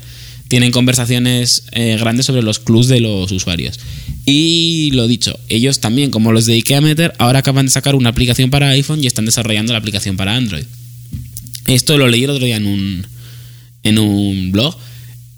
tienen 0.49 0.73
conversaciones 0.73 1.65
eh, 1.73 1.97
grandes 1.99 2.27
sobre 2.27 2.43
los 2.43 2.59
clubs 2.59 2.89
de 2.89 3.01
los 3.01 3.33
usuarios. 3.33 3.81
Y 4.27 4.91
lo 4.93 5.07
dicho, 5.07 5.39
ellos 5.49 5.81
también, 5.81 6.11
como 6.11 6.33
los 6.33 6.47
de 6.47 6.55
IKEA 6.55 6.81
Meter, 6.81 7.13
ahora 7.19 7.41
acaban 7.41 7.67
de 7.67 7.73
sacar 7.73 7.95
una 7.95 8.11
aplicación 8.11 8.51
para 8.51 8.69
iPhone 8.71 9.03
y 9.03 9.07
están 9.07 9.25
desarrollando 9.25 9.73
la 9.73 9.79
aplicación 9.79 10.17
para 10.17 10.37
Android. 10.37 10.65
Esto 11.67 11.97
lo 11.97 12.09
leí 12.09 12.25
el 12.25 12.31
otro 12.31 12.45
día 12.45 12.57
en 12.57 12.67
un, 12.67 13.07
en 13.83 13.99
un 13.99 14.53
blog. 14.53 14.77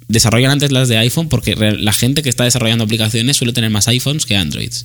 Desarrollan 0.09 0.53
antes 0.53 0.73
las 0.73 0.89
de 0.89 0.99
iPhone 0.99 1.29
porque 1.29 1.55
la 1.57 1.93
gente 1.93 2.23
que 2.23 2.29
está 2.29 2.45
desarrollando 2.45 2.85
aplicaciones 2.85 3.37
suele 3.37 3.53
tener 3.53 3.71
más 3.71 3.89
iPhones 3.89 4.27
que 4.27 4.37
Androids. 4.37 4.85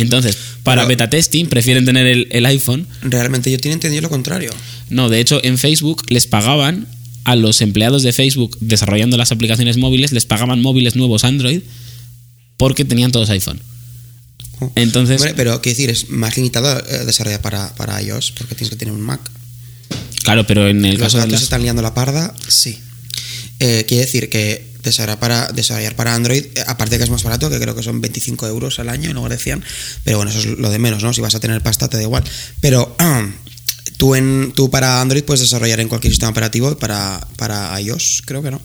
Entonces, 0.00 0.36
para 0.62 0.82
Pero- 0.82 0.88
beta 0.88 1.10
testing 1.10 1.46
prefieren 1.46 1.84
tener 1.84 2.06
el, 2.06 2.28
el 2.30 2.46
iPhone. 2.46 2.86
Realmente 3.02 3.50
yo 3.50 3.58
tenía 3.58 3.74
entendido 3.74 4.02
lo 4.02 4.10
contrario. 4.10 4.50
No, 4.88 5.08
de 5.08 5.20
hecho, 5.20 5.40
en 5.44 5.58
Facebook 5.58 6.02
les 6.08 6.26
pagaban 6.26 6.86
a 7.24 7.36
los 7.36 7.60
empleados 7.60 8.02
de 8.02 8.12
Facebook 8.12 8.56
desarrollando 8.60 9.16
las 9.16 9.30
aplicaciones 9.32 9.76
móviles, 9.76 10.12
les 10.12 10.24
pagaban 10.26 10.62
móviles 10.62 10.96
nuevos 10.96 11.24
Android 11.24 11.60
porque 12.56 12.84
tenían 12.84 13.12
todos 13.12 13.30
iPhone. 13.30 13.60
Oh. 14.60 14.70
Entonces, 14.74 15.20
Hombre, 15.20 15.34
pero 15.36 15.60
quiero 15.62 15.76
decir, 15.76 15.90
es 15.90 16.10
más 16.10 16.36
limitado 16.36 16.78
eh, 16.86 17.04
desarrollar 17.06 17.40
para, 17.40 17.74
para 17.76 18.00
iOS 18.02 18.32
porque 18.32 18.54
tienes 18.54 18.70
que 18.70 18.76
tener 18.76 18.92
un 18.94 19.00
Mac. 19.00 19.20
claro, 20.22 20.46
pero 20.46 20.68
en 20.68 20.84
el 20.84 20.92
Los 20.92 21.00
caso 21.02 21.18
de 21.18 21.28
las- 21.28 21.42
están 21.42 21.62
liando 21.62 21.82
la 21.82 21.94
parda, 21.94 22.34
sí. 22.48 22.78
Eh, 23.58 23.84
quiere 23.88 24.04
decir 24.06 24.28
que 24.30 24.66
desarrollar 24.82 25.18
para, 25.18 25.48
desarrollar 25.52 25.96
para 25.96 26.14
Android, 26.14 26.44
eh, 26.54 26.64
aparte 26.66 26.98
que 26.98 27.04
es 27.04 27.10
más 27.10 27.22
barato, 27.22 27.50
que 27.50 27.58
creo 27.58 27.74
que 27.74 27.82
son 27.82 28.00
25 28.00 28.46
euros 28.46 28.78
al 28.78 28.88
año, 28.88 29.10
y 29.10 29.12
luego 29.12 29.28
decían, 29.28 29.64
pero 30.04 30.18
bueno, 30.18 30.30
eso 30.30 30.40
es 30.40 30.58
lo 30.58 30.70
de 30.70 30.78
menos, 30.78 31.02
¿no? 31.02 31.12
Si 31.12 31.20
vas 31.20 31.34
a 31.34 31.40
tener 31.40 31.62
pasta, 31.62 31.88
te 31.88 31.96
da 31.96 32.02
igual. 32.02 32.24
Pero 32.60 32.96
tú, 33.96 34.14
en, 34.14 34.52
tú 34.54 34.70
para 34.70 35.00
Android 35.00 35.24
puedes 35.24 35.40
desarrollar 35.40 35.80
en 35.80 35.88
cualquier 35.88 36.12
sistema 36.12 36.30
operativo 36.30 36.76
para, 36.78 37.26
para 37.36 37.80
iOS, 37.80 38.22
creo 38.24 38.42
que 38.42 38.50
no. 38.50 38.60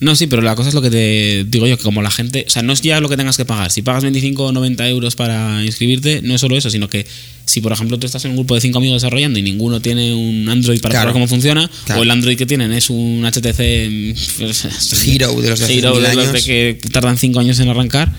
No, 0.00 0.16
sí, 0.16 0.26
pero 0.26 0.40
la 0.40 0.54
cosa 0.56 0.70
es 0.70 0.74
lo 0.74 0.80
que 0.80 0.88
te 0.90 1.44
digo 1.46 1.66
yo, 1.66 1.76
que 1.76 1.82
como 1.82 2.00
la 2.00 2.10
gente, 2.10 2.44
o 2.46 2.50
sea, 2.50 2.62
no 2.62 2.72
es 2.72 2.80
ya 2.80 3.00
lo 3.00 3.08
que 3.10 3.18
tengas 3.18 3.36
que 3.36 3.44
pagar. 3.44 3.70
Si 3.70 3.82
pagas 3.82 4.02
25 4.02 4.46
o 4.46 4.52
90 4.52 4.88
euros 4.88 5.14
para 5.14 5.62
inscribirte, 5.64 6.22
no 6.22 6.34
es 6.34 6.40
solo 6.40 6.56
eso, 6.56 6.70
sino 6.70 6.88
que 6.88 7.06
si, 7.44 7.60
por 7.60 7.70
ejemplo, 7.72 7.98
tú 7.98 8.06
estás 8.06 8.24
en 8.24 8.30
un 8.30 8.38
grupo 8.38 8.54
de 8.54 8.62
cinco 8.62 8.78
amigos 8.78 9.02
desarrollando 9.02 9.38
y 9.38 9.42
ninguno 9.42 9.82
tiene 9.82 10.14
un 10.14 10.48
Android 10.48 10.80
para 10.80 10.92
Claro. 10.92 11.02
saber 11.04 11.12
cómo 11.12 11.28
funciona, 11.28 11.70
Claro. 11.84 12.00
o 12.00 12.04
el 12.04 12.10
Android 12.10 12.38
que 12.38 12.46
tienen 12.46 12.72
es 12.72 12.88
un 12.88 13.24
HTC 13.26 14.14
Hero 15.06 15.40
de 15.42 15.50
los 15.50 15.58
de 15.60 15.74
Hero 15.78 16.00
de 16.00 16.14
los 16.14 16.32
de 16.32 16.42
que 16.42 16.78
tardan 16.92 17.18
5 17.18 17.38
años 17.40 17.58
en 17.60 17.68
arrancar, 17.68 18.10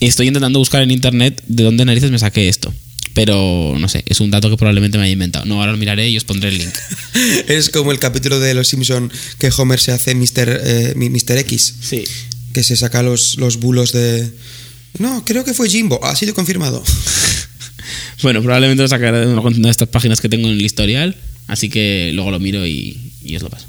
estoy 0.00 0.26
intentando 0.28 0.58
buscar 0.58 0.82
en 0.82 0.90
internet 0.90 1.42
de 1.46 1.62
dónde 1.62 1.84
narices 1.84 2.10
me 2.10 2.18
saqué 2.18 2.48
esto. 2.48 2.72
Pero 3.14 3.74
no 3.78 3.88
sé, 3.88 4.02
es 4.06 4.20
un 4.20 4.30
dato 4.30 4.48
que 4.50 4.56
probablemente 4.56 4.96
me 4.98 5.04
haya 5.04 5.12
inventado. 5.12 5.44
No, 5.44 5.60
ahora 5.60 5.72
lo 5.72 5.78
miraré 5.78 6.08
y 6.08 6.16
os 6.16 6.24
pondré 6.24 6.48
el 6.50 6.58
link. 6.58 6.74
Es 7.48 7.68
como 7.70 7.90
el 7.92 7.98
capítulo 7.98 8.38
de 8.38 8.54
Los 8.54 8.68
Simpson 8.68 9.10
que 9.38 9.50
Homer 9.56 9.80
se 9.80 9.92
hace 9.92 10.14
Mr. 10.14 10.60
eh, 10.64 10.92
mi- 10.96 11.10
Mr. 11.10 11.38
X, 11.38 11.74
Sí. 11.82 12.04
que 12.52 12.62
se 12.62 12.76
saca 12.76 13.02
los, 13.02 13.36
los 13.36 13.56
bulos 13.58 13.92
de... 13.92 14.30
No, 14.98 15.24
creo 15.24 15.44
que 15.44 15.54
fue 15.54 15.68
Jimbo, 15.68 16.04
ha 16.04 16.14
sido 16.16 16.34
confirmado. 16.34 16.82
Bueno, 18.22 18.42
probablemente 18.42 18.82
lo 18.82 18.88
sacaré 18.88 19.20
de 19.20 19.26
una 19.34 19.50
de 19.50 19.70
estas 19.70 19.88
páginas 19.88 20.20
que 20.20 20.28
tengo 20.28 20.46
en 20.48 20.54
el 20.54 20.62
historial, 20.62 21.16
así 21.46 21.70
que 21.70 22.10
luego 22.12 22.30
lo 22.30 22.38
miro 22.38 22.66
y, 22.66 22.98
y 23.24 23.34
os 23.36 23.42
lo 23.42 23.48
paso. 23.48 23.66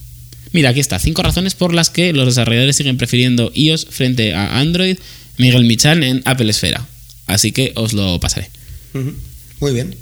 Mira, 0.52 0.70
aquí 0.72 0.82
está. 0.82 1.00
Cinco 1.00 1.24
razones 1.24 1.56
por 1.56 1.74
las 1.74 1.90
que 1.90 2.12
los 2.12 2.26
desarrolladores 2.26 2.76
siguen 2.76 2.98
prefiriendo 2.98 3.52
iOS 3.56 3.88
frente 3.90 4.34
a 4.34 4.60
Android. 4.60 4.98
Miguel 5.38 5.64
Michan 5.64 6.04
en 6.04 6.22
Apple 6.26 6.52
Esfera. 6.52 6.86
Así 7.28 7.54
que 7.54 7.72
os 7.76 7.94
lo 7.94 8.20
pasaré. 8.20 8.50
Ujú. 8.94 9.14
Muy 9.62 9.74
bien. 9.74 9.96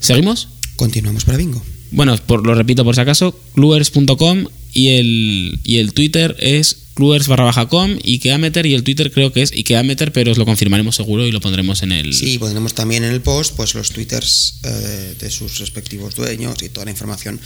¿Seguimos? 0.00 0.48
Continuamos 0.76 1.24
para 1.24 1.38
bingo. 1.38 1.64
Bueno, 1.92 2.16
por, 2.16 2.44
lo 2.44 2.54
repito 2.54 2.84
por 2.84 2.94
si 2.94 3.00
acaso, 3.00 3.38
cluers.com 3.54 4.46
y 4.72 4.88
el, 4.88 5.60
y 5.62 5.78
el 5.78 5.92
Twitter 5.92 6.36
es 6.40 6.76
cluers 6.94 7.28
barra 7.28 7.44
baja 7.44 7.68
com, 7.68 7.96
Ikeameter 8.02 8.66
y 8.66 8.74
el 8.74 8.82
Twitter 8.82 9.12
creo 9.12 9.32
que 9.32 9.42
es 9.42 9.52
Ikeameter, 9.52 10.12
pero 10.12 10.32
os 10.32 10.38
lo 10.38 10.44
confirmaremos 10.44 10.96
seguro 10.96 11.26
y 11.26 11.32
lo 11.32 11.40
pondremos 11.40 11.82
en 11.82 11.92
el... 11.92 12.12
Sí, 12.12 12.38
pondremos 12.38 12.74
también 12.74 13.04
en 13.04 13.12
el 13.12 13.20
post 13.20 13.54
pues 13.54 13.74
los 13.74 13.90
twitters 13.90 14.54
eh, 14.64 15.14
de 15.20 15.30
sus 15.30 15.58
respectivos 15.58 16.14
dueños 16.14 16.62
y 16.62 16.70
toda 16.70 16.86
la 16.86 16.90
información 16.90 17.40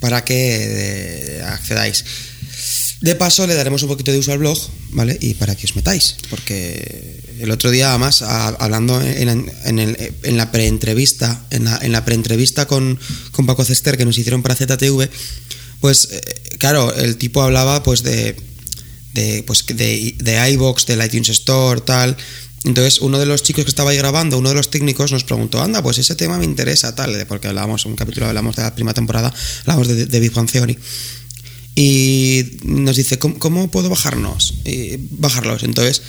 para 0.00 0.24
que 0.24 1.36
eh, 1.36 1.42
accedáis. 1.42 2.04
De 3.02 3.14
paso 3.16 3.46
le 3.46 3.54
daremos 3.54 3.82
un 3.82 3.88
poquito 3.88 4.12
de 4.12 4.18
uso 4.18 4.32
al 4.32 4.38
blog, 4.38 4.56
¿vale? 4.90 5.18
Y 5.20 5.34
para 5.34 5.54
que 5.56 5.66
os 5.66 5.74
metáis, 5.76 6.16
porque 6.30 7.20
el 7.40 7.50
otro 7.50 7.70
día 7.70 7.90
además 7.90 8.22
a- 8.22 8.48
hablando 8.48 9.00
en, 9.02 9.50
en, 9.64 9.78
el- 9.80 10.14
en 10.22 10.36
la 10.36 10.50
preentrevista, 10.52 11.44
en 11.50 11.64
la, 11.64 11.78
en 11.82 11.90
la 11.92 12.04
preentrevista 12.04 12.66
con, 12.66 12.98
con 13.32 13.44
Paco 13.46 13.64
Cester 13.64 13.96
que 13.96 14.04
nos 14.04 14.16
hicieron 14.18 14.42
para 14.42 14.54
ZTV, 14.54 15.08
pues 15.80 16.08
eh, 16.12 16.20
claro, 16.58 16.94
el 16.94 17.16
tipo 17.16 17.42
hablaba 17.42 17.82
pues 17.82 18.02
de 18.04 18.36
de 19.14 19.42
pues 19.46 19.66
de, 19.66 20.14
de 20.18 20.50
iBox, 20.52 20.86
del 20.86 21.04
iTunes 21.04 21.28
Store, 21.30 21.80
tal. 21.82 22.16
Entonces, 22.64 23.00
uno 23.00 23.18
de 23.18 23.26
los 23.26 23.42
chicos 23.42 23.64
que 23.64 23.70
estaba 23.70 23.90
ahí 23.90 23.96
grabando, 23.96 24.38
uno 24.38 24.48
de 24.50 24.54
los 24.54 24.70
técnicos, 24.70 25.10
nos 25.10 25.24
preguntó, 25.24 25.60
anda, 25.60 25.82
pues 25.82 25.98
ese 25.98 26.14
tema 26.14 26.38
me 26.38 26.44
interesa, 26.44 26.94
tal, 26.94 27.26
porque 27.26 27.48
hablábamos, 27.48 27.84
un 27.86 27.96
capítulo 27.96 28.26
hablamos 28.28 28.54
de 28.54 28.62
la 28.62 28.72
primera 28.74 28.94
temporada, 28.94 29.34
hablamos 29.62 29.88
de, 29.88 30.06
de 30.06 30.20
Big 30.20 30.32
Theory. 30.32 30.78
Y 31.74 32.58
nos 32.64 32.96
dice, 32.96 33.18
¿cómo, 33.18 33.70
puedo 33.70 33.88
bajarnos? 33.88 34.54
Bajarlos. 35.10 35.62
Entonces, 35.62 36.02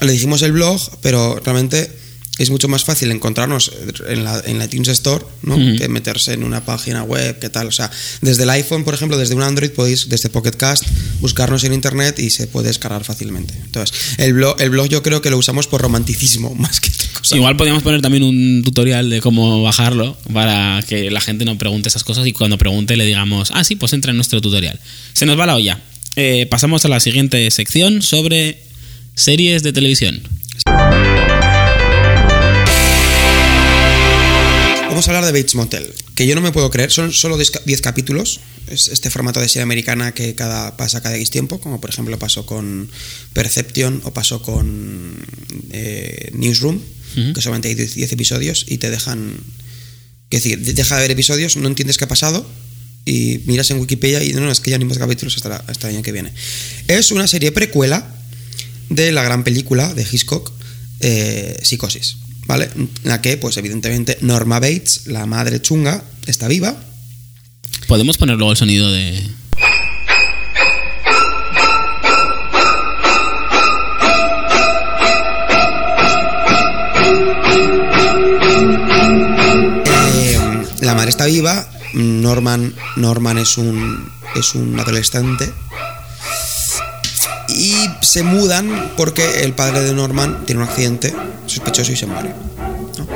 le 0.00 0.12
dijimos 0.12 0.42
el 0.42 0.52
blog, 0.52 0.80
pero 1.00 1.40
realmente 1.44 1.90
es 2.38 2.50
mucho 2.50 2.68
más 2.68 2.84
fácil 2.84 3.10
encontrarnos 3.10 3.72
en 4.08 4.24
la, 4.24 4.40
en 4.46 4.58
la 4.58 4.64
iTunes 4.64 4.88
Store 4.88 5.24
¿no? 5.42 5.56
Que 5.76 5.88
meterse 5.88 6.32
en 6.32 6.44
una 6.44 6.64
página 6.64 7.02
web, 7.02 7.38
qué 7.38 7.48
tal. 7.48 7.68
O 7.68 7.72
sea, 7.72 7.90
desde 8.20 8.44
el 8.44 8.50
iPhone, 8.50 8.84
por 8.84 8.94
ejemplo, 8.94 9.18
desde 9.18 9.34
un 9.34 9.42
Android 9.42 9.70
podéis, 9.70 10.08
desde 10.08 10.28
Pocket 10.28 10.52
Cast, 10.52 10.84
buscarnos 11.20 11.64
en 11.64 11.72
internet 11.72 12.18
y 12.18 12.30
se 12.30 12.46
puede 12.46 12.68
descargar 12.68 13.04
fácilmente. 13.04 13.54
Entonces, 13.64 13.96
el 14.18 14.34
blog, 14.34 14.60
el 14.60 14.70
blog 14.70 14.88
yo 14.88 15.02
creo 15.02 15.22
que 15.22 15.30
lo 15.30 15.38
usamos 15.38 15.66
por 15.66 15.80
romanticismo 15.80 16.54
más 16.58 16.80
que 16.80 16.90
cosa. 17.12 17.36
Igual 17.36 17.56
podríamos 17.56 17.82
poner 17.82 18.00
también 18.00 18.22
un 18.22 18.62
tutorial 18.64 19.10
de 19.10 19.20
cómo 19.20 19.62
bajarlo 19.62 20.16
para 20.32 20.82
que 20.86 21.10
la 21.10 21.20
gente 21.20 21.44
no 21.44 21.58
pregunte 21.58 21.88
esas 21.88 22.04
cosas 22.04 22.26
y 22.26 22.32
cuando 22.32 22.58
pregunte 22.58 22.96
le 22.96 23.04
digamos, 23.04 23.50
ah, 23.52 23.64
sí, 23.64 23.76
pues 23.76 23.92
entra 23.92 24.10
en 24.10 24.16
nuestro 24.16 24.40
tutorial. 24.40 24.78
Se 25.12 25.26
nos 25.26 25.38
va 25.38 25.46
la 25.46 25.56
olla. 25.56 25.80
Eh, 26.16 26.46
pasamos 26.50 26.84
a 26.84 26.88
la 26.88 27.00
siguiente 27.00 27.50
sección 27.50 28.02
sobre 28.02 28.62
series 29.14 29.62
de 29.62 29.72
televisión. 29.72 30.22
Vamos 34.98 35.06
a 35.06 35.16
hablar 35.16 35.32
de 35.32 35.38
Bates 35.40 35.54
Motel, 35.54 35.94
que 36.16 36.26
yo 36.26 36.34
no 36.34 36.40
me 36.40 36.50
puedo 36.50 36.70
creer, 36.72 36.90
son 36.90 37.12
solo 37.12 37.36
10 37.36 37.52
ca- 37.52 37.62
10 37.64 37.82
capítulos, 37.82 38.40
es 38.68 38.88
este 38.88 39.10
formato 39.10 39.38
de 39.40 39.48
serie 39.48 39.62
americana 39.62 40.10
que 40.10 40.34
cada, 40.34 40.76
pasa 40.76 41.00
cada 41.00 41.14
X 41.18 41.30
tiempo, 41.30 41.60
como 41.60 41.80
por 41.80 41.88
ejemplo 41.90 42.18
pasó 42.18 42.44
con 42.46 42.90
Perception 43.32 44.00
o 44.02 44.12
pasó 44.12 44.42
con 44.42 45.24
eh, 45.70 46.32
Newsroom, 46.34 46.80
que 47.32 47.40
solamente 47.40 47.68
hay 47.68 47.76
10 47.76 47.94
10 47.94 48.10
episodios 48.12 48.64
y 48.66 48.78
te 48.78 48.90
dejan... 48.90 49.36
Es 50.30 50.42
decir, 50.42 50.58
de- 50.64 50.72
deja 50.72 50.96
de 50.96 51.02
ver 51.02 51.12
episodios, 51.12 51.56
no 51.56 51.68
entiendes 51.68 51.96
qué 51.96 52.02
ha 52.02 52.08
pasado 52.08 52.44
y 53.04 53.42
miras 53.46 53.70
en 53.70 53.78
Wikipedia 53.78 54.24
y 54.24 54.32
no, 54.32 54.40
no, 54.40 54.50
es 54.50 54.58
que 54.58 54.72
ya 54.72 54.78
ni 54.78 54.84
más 54.84 54.98
capítulos 54.98 55.36
hasta, 55.36 55.48
la- 55.48 55.64
hasta 55.68 55.88
el 55.88 55.94
año 55.94 56.02
que 56.02 56.10
viene. 56.10 56.32
Es 56.88 57.12
una 57.12 57.28
serie 57.28 57.52
precuela 57.52 58.16
de 58.90 59.12
la 59.12 59.22
gran 59.22 59.44
película 59.44 59.94
de 59.94 60.02
Hitchcock, 60.02 60.50
eh, 60.98 61.56
Psicosis, 61.62 62.16
¿vale? 62.48 62.68
En 62.74 62.90
la 63.04 63.20
que, 63.20 63.36
pues 63.36 63.56
evidentemente, 63.58 64.18
Norma 64.22 64.58
Bates, 64.58 65.06
la 65.06 65.26
madre 65.26 65.62
chunga, 65.62 66.02
está 66.26 66.48
viva. 66.48 66.74
¿Podemos 67.86 68.16
poner 68.16 68.36
luego 68.36 68.50
el 68.50 68.56
sonido 68.56 68.90
de... 68.90 69.18
Eh, 69.18 69.28
la 80.80 80.94
madre 80.94 81.10
está 81.10 81.26
viva. 81.26 81.68
Norman, 81.92 82.74
Norman 82.96 83.38
es 83.38 83.58
un, 83.58 84.10
es 84.34 84.54
un 84.54 84.80
adolescente. 84.80 85.52
Y 87.48 87.74
se 88.02 88.22
mudan 88.22 88.92
porque 88.96 89.42
el 89.44 89.54
padre 89.54 89.80
de 89.82 89.92
Norman 89.94 90.44
tiene 90.46 90.62
un 90.62 90.68
accidente 90.68 91.14
sospechoso 91.46 91.92
y 91.92 91.96
se 91.96 92.06
muere. 92.06 92.30
¿no? 92.98 93.06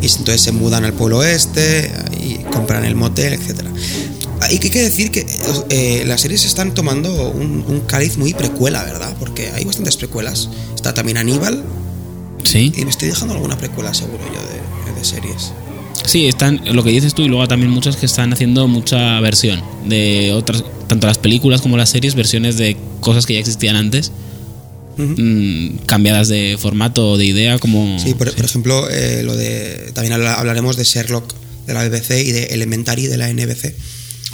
Y 0.00 0.06
entonces 0.06 0.40
se 0.42 0.52
mudan 0.52 0.84
al 0.84 0.92
pueblo 0.92 1.18
oeste 1.18 1.92
y 2.20 2.36
compran 2.52 2.84
el 2.84 2.94
motel, 2.94 3.34
etc. 3.34 3.62
Y 4.50 4.58
que 4.58 4.66
hay 4.66 4.70
que 4.72 4.82
decir 4.82 5.10
que 5.10 5.26
eh, 5.70 6.04
las 6.06 6.20
series 6.20 6.44
están 6.44 6.74
tomando 6.74 7.30
un, 7.30 7.64
un 7.66 7.80
cariz 7.80 8.16
muy 8.18 8.34
precuela, 8.34 8.82
¿verdad? 8.84 9.14
Porque 9.18 9.50
hay 9.50 9.64
bastantes 9.64 9.96
precuelas. 9.96 10.48
Está 10.74 10.92
también 10.94 11.16
Aníbal, 11.18 11.64
Sí. 12.44 12.72
y 12.76 12.84
me 12.84 12.90
estoy 12.90 13.08
dejando 13.08 13.34
alguna 13.34 13.56
precuela 13.56 13.94
seguro 13.94 14.22
yo 14.26 14.92
de, 14.92 14.98
de 14.98 15.04
series. 15.04 15.52
Sí, 16.06 16.26
están, 16.26 16.60
lo 16.72 16.84
que 16.84 16.90
dices 16.90 17.14
tú 17.14 17.22
y 17.22 17.28
luego 17.28 17.48
también 17.48 17.70
muchos 17.70 17.96
que 17.96 18.06
están 18.06 18.32
haciendo 18.32 18.68
mucha 18.68 19.18
versión 19.20 19.62
de 19.86 20.32
otras, 20.32 20.62
tanto 20.86 21.06
las 21.06 21.18
películas 21.18 21.60
como 21.60 21.76
las 21.76 21.90
series, 21.90 22.14
versiones 22.14 22.56
de 22.58 22.76
cosas 23.00 23.24
que 23.26 23.34
ya 23.34 23.40
existían 23.40 23.76
antes, 23.76 24.12
mm, 24.96 25.76
cambiadas 25.86 26.28
de 26.28 26.56
formato 26.58 27.12
o 27.12 27.18
de 27.18 27.24
idea, 27.26 27.58
como... 27.58 27.98
Sí, 27.98 28.14
por, 28.14 28.32
por 28.34 28.44
ejemplo, 28.44 28.88
eh, 28.90 29.22
lo 29.24 29.34
de 29.36 29.90
también 29.94 30.12
habla- 30.12 30.34
hablaremos 30.34 30.76
de 30.76 30.84
Sherlock 30.84 31.34
de 31.66 31.74
la 31.74 31.88
BBC 31.88 32.22
y 32.22 32.32
de 32.32 32.44
Elementary 32.46 33.06
de 33.06 33.16
la 33.16 33.28
NBC. 33.32 33.74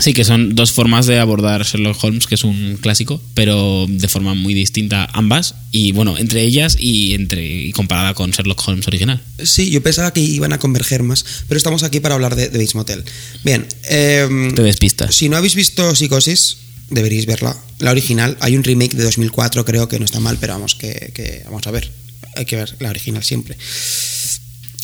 Sí, 0.00 0.12
que 0.12 0.24
son 0.24 0.54
dos 0.54 0.72
formas 0.72 1.06
de 1.06 1.18
abordar 1.18 1.64
Sherlock 1.64 2.02
Holmes, 2.02 2.26
que 2.26 2.34
es 2.34 2.44
un 2.44 2.78
clásico, 2.80 3.22
pero 3.34 3.86
de 3.88 4.08
forma 4.08 4.34
muy 4.34 4.54
distinta 4.54 5.08
ambas, 5.12 5.54
y 5.70 5.92
bueno, 5.92 6.16
entre 6.18 6.42
ellas 6.42 6.76
y 6.78 7.14
entre 7.14 7.44
y 7.44 7.72
comparada 7.72 8.14
con 8.14 8.30
Sherlock 8.30 8.66
Holmes 8.66 8.86
original. 8.88 9.22
Sí, 9.42 9.70
yo 9.70 9.82
pensaba 9.82 10.12
que 10.12 10.20
iban 10.20 10.52
a 10.52 10.58
converger 10.58 11.02
más, 11.02 11.24
pero 11.48 11.58
estamos 11.58 11.82
aquí 11.82 12.00
para 12.00 12.14
hablar 12.14 12.34
de, 12.36 12.48
de 12.48 12.58
Bates 12.58 12.74
Motel. 12.74 13.04
Bien, 13.44 13.66
em, 13.84 14.54
Te 14.54 14.62
despistas. 14.62 15.14
si 15.14 15.28
no 15.28 15.36
habéis 15.36 15.54
visto 15.54 15.94
Psicosis, 15.94 16.56
deberíais 16.90 17.26
verla. 17.26 17.56
La 17.78 17.90
original, 17.90 18.36
hay 18.40 18.56
un 18.56 18.64
remake 18.64 18.94
de 18.94 19.04
2004, 19.04 19.64
creo 19.64 19.88
que 19.88 19.98
no 19.98 20.04
está 20.04 20.20
mal, 20.20 20.38
pero 20.40 20.54
vamos, 20.54 20.74
que, 20.74 21.12
que 21.14 21.42
vamos 21.44 21.66
a 21.66 21.70
ver. 21.70 21.90
Hay 22.36 22.44
que 22.44 22.56
ver 22.56 22.76
la 22.78 22.90
original 22.90 23.24
siempre. 23.24 23.56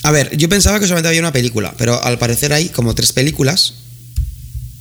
A 0.02 0.10
ver, 0.10 0.36
yo 0.36 0.48
pensaba 0.48 0.78
que 0.78 0.86
solamente 0.86 1.08
había 1.08 1.20
una 1.20 1.32
película, 1.32 1.74
pero 1.76 2.02
al 2.02 2.18
parecer 2.18 2.52
hay 2.52 2.68
como 2.68 2.94
tres 2.94 3.12
películas. 3.12 3.74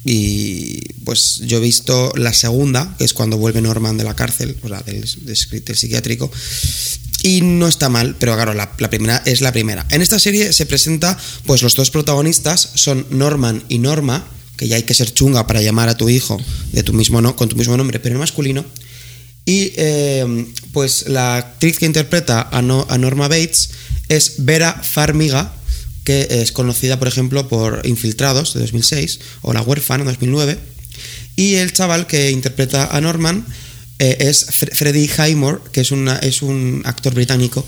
Y 0.07 0.93
pues 1.03 1.41
yo 1.45 1.57
he 1.57 1.61
visto 1.61 2.13
la 2.15 2.31
segunda, 2.31 2.95
que 2.99 3.05
es 3.05 3.13
cuando 3.13 3.37
vuelve 3.37 3.59
Norman 3.61 3.97
de 3.97 4.03
la 4.03 4.15
cárcel, 4.15 4.55
o 4.61 4.67
sea, 4.67 4.81
del, 4.81 5.03
del- 5.25 5.75
psiquiátrico. 5.75 6.31
Y 7.23 7.41
no 7.41 7.67
está 7.67 7.89
mal, 7.89 8.15
pero 8.19 8.35
claro, 8.35 8.53
la, 8.53 8.71
primera 8.75 9.23
es 9.25 9.41
la 9.41 9.51
primera. 9.51 9.83
En 9.89 10.03
esta 10.03 10.19
serie 10.19 10.53
se 10.53 10.67
presenta, 10.67 11.17
pues 11.47 11.63
los 11.63 11.75
dos 11.75 11.89
protagonistas 11.89 12.69
son 12.75 13.07
Norman 13.09 13.63
y 13.67 13.79
Norma, 13.79 14.27
que 14.57 14.67
ya 14.67 14.75
hay 14.75 14.83
que 14.83 14.93
ser 14.93 15.11
chunga 15.11 15.47
para 15.47 15.63
llamar 15.63 15.89
a 15.89 15.97
tu 15.97 16.07
hijo 16.07 16.39
de 16.71 16.83
tu 16.83 16.93
mismo 16.93 17.19
no, 17.19 17.35
con 17.35 17.49
tu 17.49 17.55
mismo 17.55 17.75
nombre, 17.75 17.99
pero 17.99 18.13
en 18.13 18.19
masculino. 18.19 18.63
Y 19.43 19.73
eh, 19.75 20.45
pues 20.71 21.07
la 21.07 21.37
actriz 21.37 21.79
que 21.79 21.87
interpreta 21.87 22.47
a 22.51 22.61
Norma 22.61 23.27
Bates 23.27 23.71
es 24.07 24.35
Vera 24.45 24.73
Farmiga, 24.83 25.51
que 26.05 26.27
es 26.29 26.53
conocida, 26.53 26.97
por 26.99 27.09
ejemplo, 27.09 27.49
por 27.49 27.81
Infiltrados 27.85 28.53
de 28.53 28.61
2006 28.61 29.19
o 29.41 29.51
La 29.51 29.61
huérfana 29.61 30.05
de 30.05 30.11
2009. 30.11 30.57
Y 31.35 31.55
el 31.55 31.73
chaval 31.73 32.07
que 32.07 32.31
interpreta 32.31 32.95
a 32.95 33.01
Norman 33.01 33.45
eh, 33.99 34.15
es 34.21 34.47
Fre- 34.47 34.73
Freddie 34.73 35.09
Highmore, 35.17 35.59
que 35.73 35.81
es, 35.81 35.91
una, 35.91 36.15
es 36.19 36.41
un 36.41 36.81
actor 36.85 37.13
británico, 37.13 37.67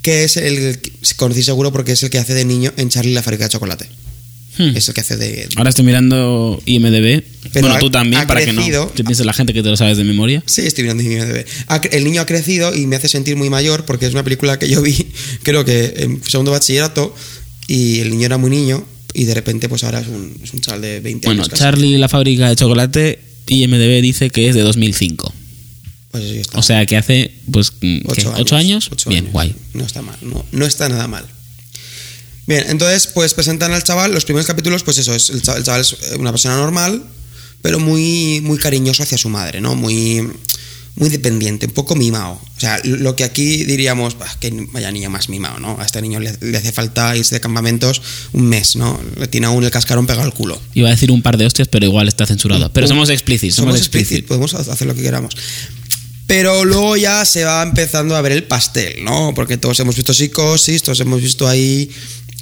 que 0.00 0.24
es 0.24 0.36
el 0.38 0.78
que 0.80 0.92
conocí 1.16 1.42
seguro 1.42 1.72
porque 1.72 1.92
es 1.92 2.02
el 2.02 2.08
que 2.10 2.18
hace 2.18 2.32
de 2.34 2.44
niño 2.44 2.72
en 2.78 2.88
Charlie 2.88 3.12
la 3.14 3.22
fábrica 3.22 3.44
de 3.44 3.50
chocolate. 3.50 3.88
Hmm. 4.58 4.76
Es 4.76 4.86
el 4.88 4.94
que 4.94 5.00
hace 5.00 5.16
de, 5.16 5.48
Ahora 5.56 5.70
estoy 5.70 5.84
mirando 5.84 6.60
IMDB. 6.66 7.22
Pero 7.54 7.62
bueno, 7.68 7.74
ha- 7.76 7.78
tú 7.78 7.90
también, 7.90 8.26
para 8.26 8.44
que 8.44 8.52
no 8.52 8.86
te 8.88 9.02
piense 9.02 9.24
la 9.24 9.32
gente 9.32 9.54
que 9.54 9.62
te 9.62 9.68
lo 9.70 9.76
sabes 9.76 9.96
de 9.96 10.04
memoria. 10.04 10.42
Sí, 10.46 10.62
estoy 10.66 10.84
mirando 10.84 11.02
IMDb. 11.02 11.44
Ha 11.68 11.76
El 11.90 12.04
niño 12.04 12.20
ha 12.20 12.26
crecido 12.26 12.74
y 12.74 12.86
me 12.86 12.96
hace 12.96 13.08
sentir 13.08 13.36
muy 13.36 13.48
mayor 13.50 13.84
porque 13.86 14.06
es 14.06 14.12
una 14.12 14.22
película 14.24 14.58
que 14.58 14.68
yo 14.68 14.82
vi, 14.82 15.08
creo 15.42 15.64
que 15.64 15.94
en 15.96 16.22
segundo 16.24 16.50
bachillerato, 16.50 17.14
y 17.66 18.00
el 18.00 18.10
niño 18.10 18.26
era 18.26 18.38
muy 18.38 18.50
niño 18.50 18.84
y 19.14 19.24
de 19.24 19.34
repente 19.34 19.68
pues 19.68 19.84
ahora 19.84 20.00
es 20.00 20.08
un, 20.08 20.36
es 20.42 20.52
un 20.52 20.60
chaval 20.60 20.82
de 20.82 21.00
20 21.00 21.28
Bueno, 21.28 21.42
años. 21.42 21.48
casi. 21.50 21.62
Charlie 21.62 21.98
la 21.98 22.08
fábrica 22.08 22.48
de 22.48 22.56
chocolate, 22.56 23.20
IMDB 23.46 24.00
dice 24.00 24.30
que 24.30 24.48
es 24.48 24.54
de 24.54 24.62
2005. 24.62 25.32
Pues 26.10 26.24
sí, 26.24 26.38
está. 26.38 26.58
O 26.58 26.62
sea 26.62 26.84
que 26.86 26.96
hace, 26.96 27.32
pues, 27.50 27.70
¿qué? 27.70 28.02
Ocho 28.06 28.32
¿ocho 28.36 28.56
años? 28.56 28.88
ocho 28.92 29.08
Bien, 29.10 29.24
años. 29.24 29.32
guay. 29.32 29.54
No 29.74 29.84
está 29.84 30.02
mal, 30.02 30.16
no, 30.22 30.44
no 30.52 30.66
está 30.66 30.88
nada 30.88 31.08
mal. 31.08 31.24
Bien, 32.46 32.64
entonces 32.68 33.06
pues 33.06 33.34
presentan 33.34 33.72
al 33.72 33.82
chaval, 33.84 34.12
los 34.12 34.24
primeros 34.24 34.46
capítulos, 34.46 34.82
pues 34.82 34.98
eso, 34.98 35.14
es, 35.14 35.30
el, 35.30 35.42
chaval, 35.42 35.60
el 35.60 35.64
chaval 35.64 35.80
es 35.80 35.96
una 36.18 36.32
persona 36.32 36.56
normal, 36.56 37.02
pero 37.62 37.78
muy, 37.78 38.40
muy 38.42 38.58
cariñoso 38.58 39.02
hacia 39.04 39.16
su 39.16 39.28
madre, 39.28 39.60
¿no? 39.60 39.74
Muy, 39.76 40.28
muy 40.96 41.08
dependiente, 41.08 41.66
un 41.66 41.72
poco 41.72 41.94
mimado. 41.94 42.32
O 42.56 42.60
sea, 42.60 42.78
lo 42.84 43.16
que 43.16 43.24
aquí 43.24 43.64
diríamos, 43.64 44.18
"Bah, 44.18 44.28
que 44.38 44.50
vaya 44.72 44.90
niño 44.90 45.08
más 45.10 45.28
mimado, 45.30 45.58
¿no? 45.58 45.78
A 45.80 45.84
este 45.86 46.02
niño 46.02 46.20
le, 46.20 46.36
le 46.40 46.58
hace 46.58 46.70
falta 46.70 47.16
irse 47.16 47.34
de 47.34 47.40
campamentos 47.40 48.02
un 48.32 48.46
mes, 48.48 48.76
¿no? 48.76 49.00
Le 49.18 49.26
tiene 49.26 49.46
aún 49.46 49.64
el 49.64 49.70
cascarón 49.70 50.06
pegado 50.06 50.24
al 50.26 50.34
culo. 50.34 50.60
Iba 50.74 50.88
a 50.88 50.90
decir 50.90 51.10
un 51.10 51.22
par 51.22 51.38
de 51.38 51.46
hostias, 51.46 51.68
pero 51.68 51.86
igual 51.86 52.08
está 52.08 52.26
censurado. 52.26 52.70
Pero 52.72 52.86
somos 52.86 53.08
explícitos, 53.08 53.56
somos, 53.56 53.74
somos 53.74 53.80
explícitos, 53.80 54.28
podemos 54.28 54.54
hacer 54.54 54.86
lo 54.86 54.94
que 54.94 55.02
queramos. 55.02 55.34
Pero 56.26 56.64
luego 56.64 56.96
ya 56.96 57.24
se 57.24 57.44
va 57.44 57.62
empezando 57.62 58.14
a 58.16 58.20
ver 58.22 58.32
el 58.32 58.44
pastel, 58.44 59.04
¿no? 59.04 59.32
Porque 59.34 59.56
todos 59.56 59.78
hemos 59.80 59.96
visto 59.96 60.14
psicosis, 60.14 60.82
todos 60.82 61.00
hemos 61.00 61.20
visto 61.20 61.48
ahí 61.48 61.90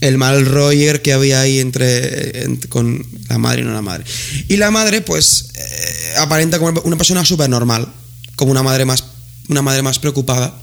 el 0.00 0.16
mal 0.18 0.44
roller 0.46 1.02
que 1.02 1.12
había 1.12 1.40
ahí 1.40 1.58
entre, 1.58 2.44
en- 2.44 2.56
con 2.56 3.04
la 3.28 3.38
madre 3.38 3.62
y 3.62 3.64
no 3.64 3.72
la 3.72 3.82
madre. 3.82 4.04
Y 4.48 4.56
la 4.56 4.70
madre, 4.70 5.00
pues, 5.02 5.46
eh, 5.56 6.14
aparenta 6.18 6.58
como 6.58 6.80
una 6.84 6.96
persona 6.96 7.24
súper 7.24 7.50
normal, 7.50 7.92
como 8.40 8.50
una 8.52 8.62
madre 8.64 8.84
más, 8.86 9.04
una 9.48 9.60
madre 9.62 9.82
más 9.82 9.98
preocupada. 9.98 10.58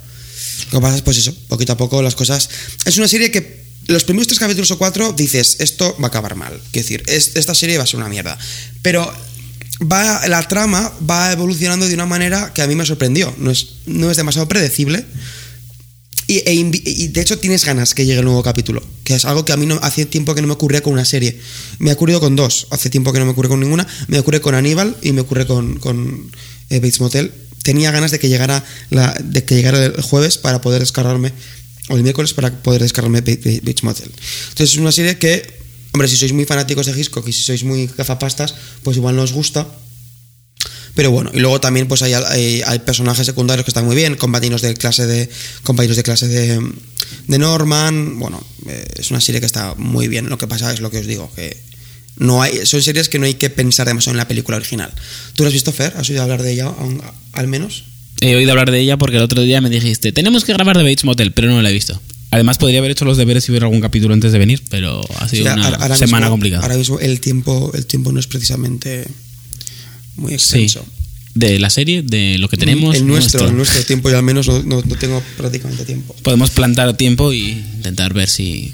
Lo 0.72 0.80
que 0.80 0.82
pasa 0.82 0.96
es, 0.98 1.02
pues 1.04 1.18
eso, 1.18 1.34
poquito 1.48 1.74
a 1.74 1.78
poco 1.78 2.02
las 2.02 2.16
cosas. 2.16 2.50
Es 2.86 2.98
una 2.98 3.08
serie 3.08 3.30
que 3.32 3.64
los 3.86 4.04
primeros 4.04 4.28
tres 4.28 4.40
capítulos 4.40 4.72
o 4.72 4.78
cuatro 4.80 5.14
dices, 5.14 5.58
esto 5.60 5.96
va 6.02 6.06
a 6.06 6.08
acabar 6.08 6.36
mal. 6.36 6.60
Quiero 6.72 6.84
decir, 6.86 7.04
es- 7.08 7.36
esta 7.36 7.54
serie 7.56 7.78
va 7.78 7.84
a 7.84 7.88
ser 7.88 8.00
una 8.00 8.10
mierda. 8.10 8.36
Pero 8.82 9.10
va, 9.90 10.28
la 10.28 10.42
trama 10.48 10.92
va 11.10 11.32
evolucionando 11.32 11.88
de 11.88 11.94
una 11.94 12.08
manera 12.08 12.52
que 12.54 12.64
a 12.64 12.68
mí 12.68 12.76
me 12.76 12.86
sorprendió. 12.86 13.34
No 13.38 13.52
es, 13.52 13.68
demasiado 14.18 14.48
predecible. 14.48 15.06
Y, 16.30 16.40
e 16.46 16.54
y 16.56 17.08
de 17.08 17.22
hecho 17.22 17.38
tienes 17.40 17.64
ganas 17.64 17.94
que 17.94 18.06
llegue 18.06 18.20
el 18.20 18.26
nuevo 18.26 18.44
capítulo, 18.44 18.84
que 19.06 19.16
es 19.16 19.24
algo 19.24 19.46
que 19.46 19.54
a 19.54 19.58
mí 19.58 19.66
no, 19.66 19.80
hace 19.82 20.06
tiempo 20.06 20.36
que 20.36 20.42
no 20.42 20.48
me 20.48 20.54
ocurría 20.54 20.82
con 20.82 20.92
una 20.92 21.06
serie. 21.06 21.40
Me 21.80 21.92
ha 21.92 21.94
ocurrido 21.94 22.20
con 22.20 22.36
dos, 22.36 22.68
hace 22.72 22.90
tiempo 22.90 23.14
que 23.14 23.20
no 23.20 23.26
me 23.26 23.32
ocurre 23.32 23.48
con 23.48 23.60
ninguna. 23.62 23.88
Me 24.08 24.20
ocurre 24.20 24.42
con 24.42 24.56
Aníbal 24.56 24.98
y 25.04 25.12
me 25.14 25.22
ocurre 25.22 25.46
con, 25.46 25.80
con 25.80 26.30
eh, 26.72 26.80
Bates 26.82 27.00
Motel. 27.00 27.32
Tenía 27.68 27.92
ganas 27.92 28.12
de 28.12 28.18
que 28.18 28.30
llegara 28.30 28.64
la, 28.92 29.14
de 29.22 29.44
que 29.44 29.56
llegara 29.56 29.84
el 29.84 30.02
jueves 30.02 30.38
para 30.38 30.62
poder 30.62 30.80
descargarme, 30.80 31.34
o 31.90 31.98
el 31.98 32.02
miércoles 32.02 32.34
para 32.34 32.50
poder 32.64 32.82
descargarme 32.82 33.20
Bates 33.20 33.84
Motel. 33.84 34.08
Entonces 34.08 34.72
es 34.72 34.78
una 34.78 34.94
serie 34.94 35.18
que, 35.18 35.44
hombre, 35.92 36.08
si 36.08 36.16
sois 36.16 36.32
muy 36.32 36.46
fanáticos 36.46 36.86
de 36.86 36.98
Hitchcock 36.98 37.28
y 37.28 37.34
si 37.34 37.44
sois 37.44 37.66
muy 37.66 37.88
gafapastas, 37.88 38.56
pues 38.84 38.96
igual 38.96 39.18
no 39.18 39.24
os 39.24 39.34
gusta. 39.34 39.68
Pero 40.96 41.12
bueno, 41.12 41.30
y 41.34 41.40
luego 41.42 41.60
también 41.60 41.90
pues 41.90 42.02
hay, 42.04 42.14
hay, 42.14 42.62
hay 42.66 42.80
personajes 42.80 43.26
secundarios 43.26 43.66
que 43.66 43.72
están 43.72 43.84
muy 43.84 43.98
bien, 43.98 44.16
compañeros 44.16 44.62
de 44.62 44.74
clase 44.74 45.06
de 45.06 45.30
compañeros 45.64 45.98
de 45.98 46.04
clase 46.04 46.30
de, 46.30 46.72
de 47.28 47.38
Norman, 47.38 48.18
bueno, 48.18 48.42
eh, 48.66 48.88
es 48.96 49.12
una 49.12 49.20
serie 49.20 49.42
que 49.42 49.46
está 49.46 49.76
muy 49.76 50.08
bien. 50.08 50.30
Lo 50.30 50.38
que 50.38 50.48
pasa 50.48 50.72
es 50.72 50.80
lo 50.80 50.90
que 50.90 51.00
os 51.00 51.06
digo, 51.06 51.30
que 51.36 51.67
no 52.18 52.42
hay 52.42 52.66
son 52.66 52.82
series 52.82 53.10
que 53.10 53.20
no 53.20 53.26
hay 53.26 53.36
que 53.36 53.50
pensar 53.50 53.88
demasiado 53.88 54.14
en 54.14 54.18
la 54.18 54.28
película 54.28 54.58
original. 54.58 54.92
¿Tú 55.36 55.44
la 55.44 55.48
has 55.48 55.54
visto 55.54 55.72
Fer? 55.72 55.94
¿Has 55.98 56.10
oído 56.10 56.22
hablar 56.24 56.42
de 56.44 56.52
ella 56.54 56.66
aún- 56.66 57.02
al 57.34 57.48
menos? 57.48 57.84
He 58.22 58.36
oído 58.36 58.52
hablar 58.52 58.72
de 58.72 58.80
ella 58.80 58.98
porque 58.98 59.18
el 59.18 59.24
otro 59.24 59.42
día 59.44 59.62
me 59.62 59.70
dijiste, 59.70 60.12
tenemos 60.12 60.44
que 60.44 60.54
grabar 60.54 60.78
de 60.78 60.84
Bates 60.84 61.04
Motel, 61.04 61.32
pero 61.34 61.50
no 61.50 61.62
la 61.62 61.70
he 61.70 61.74
visto. 61.74 62.02
Además, 62.32 62.58
podría 62.58 62.80
haber 62.80 62.92
hecho 62.92 63.06
los 63.06 63.16
deberes 63.18 63.48
y 63.48 63.52
ver 63.54 63.64
algún 63.64 63.80
capítulo 63.80 64.14
antes 64.14 64.32
de 64.34 64.40
venir, 64.40 64.62
pero 64.70 65.02
ha 65.20 65.30
sido 65.30 65.44
una 65.54 65.64
ahora- 65.66 65.78
ahora 65.78 65.98
semana 65.98 66.26
mismo- 66.26 66.34
complicada. 66.34 66.64
Ahora 66.64 66.76
mismo 66.78 67.00
el 67.00 67.20
tiempo 67.22 67.72
el 67.74 67.86
tiempo 67.86 68.12
no 68.12 68.20
es 68.20 68.28
precisamente 68.28 69.08
muy 70.16 70.32
sí. 70.32 70.36
extenso. 70.36 70.86
De 71.36 71.60
la 71.60 71.70
serie, 71.70 72.02
de 72.02 72.40
lo 72.40 72.50
que 72.50 72.58
tenemos. 72.58 72.96
el 72.96 73.06
nuestro, 73.06 73.48
el 73.48 73.56
nuestro 73.56 73.84
tiempo 73.86 74.10
yo 74.10 74.18
al 74.18 74.24
menos 74.24 74.48
no, 74.48 74.64
no- 74.64 74.82
no 74.82 74.96
tengo 74.96 75.22
prácticamente 75.38 75.86
tiempo. 75.86 76.16
Podemos 76.24 76.50
plantar 76.50 76.98
tiempo 76.98 77.32
y 77.32 77.52
intentar 77.52 78.14
ver 78.16 78.28
si. 78.28 78.74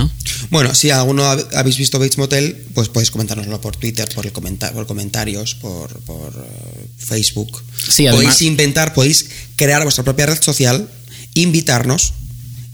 ¿No? 0.00 0.10
Bueno, 0.50 0.74
si 0.74 0.90
alguno 0.90 1.22
hab- 1.24 1.46
habéis 1.54 1.76
visto 1.76 1.98
Bates 1.98 2.18
Motel, 2.18 2.56
pues 2.74 2.88
podéis 2.88 3.10
comentárnoslo 3.10 3.60
por 3.60 3.76
Twitter, 3.76 4.08
por, 4.14 4.24
el 4.26 4.32
por 4.32 4.86
comentarios, 4.86 5.54
por, 5.56 5.90
por, 6.00 6.32
eh, 6.32 6.86
Facebook. 6.96 7.62
Sí, 7.88 8.06
además- 8.06 8.24
podéis 8.24 8.42
inventar, 8.42 8.94
podéis 8.94 9.26
crear 9.56 9.82
vuestra 9.82 10.02
propia 10.04 10.26
red 10.26 10.40
social, 10.42 10.88
invitarnos 11.34 12.12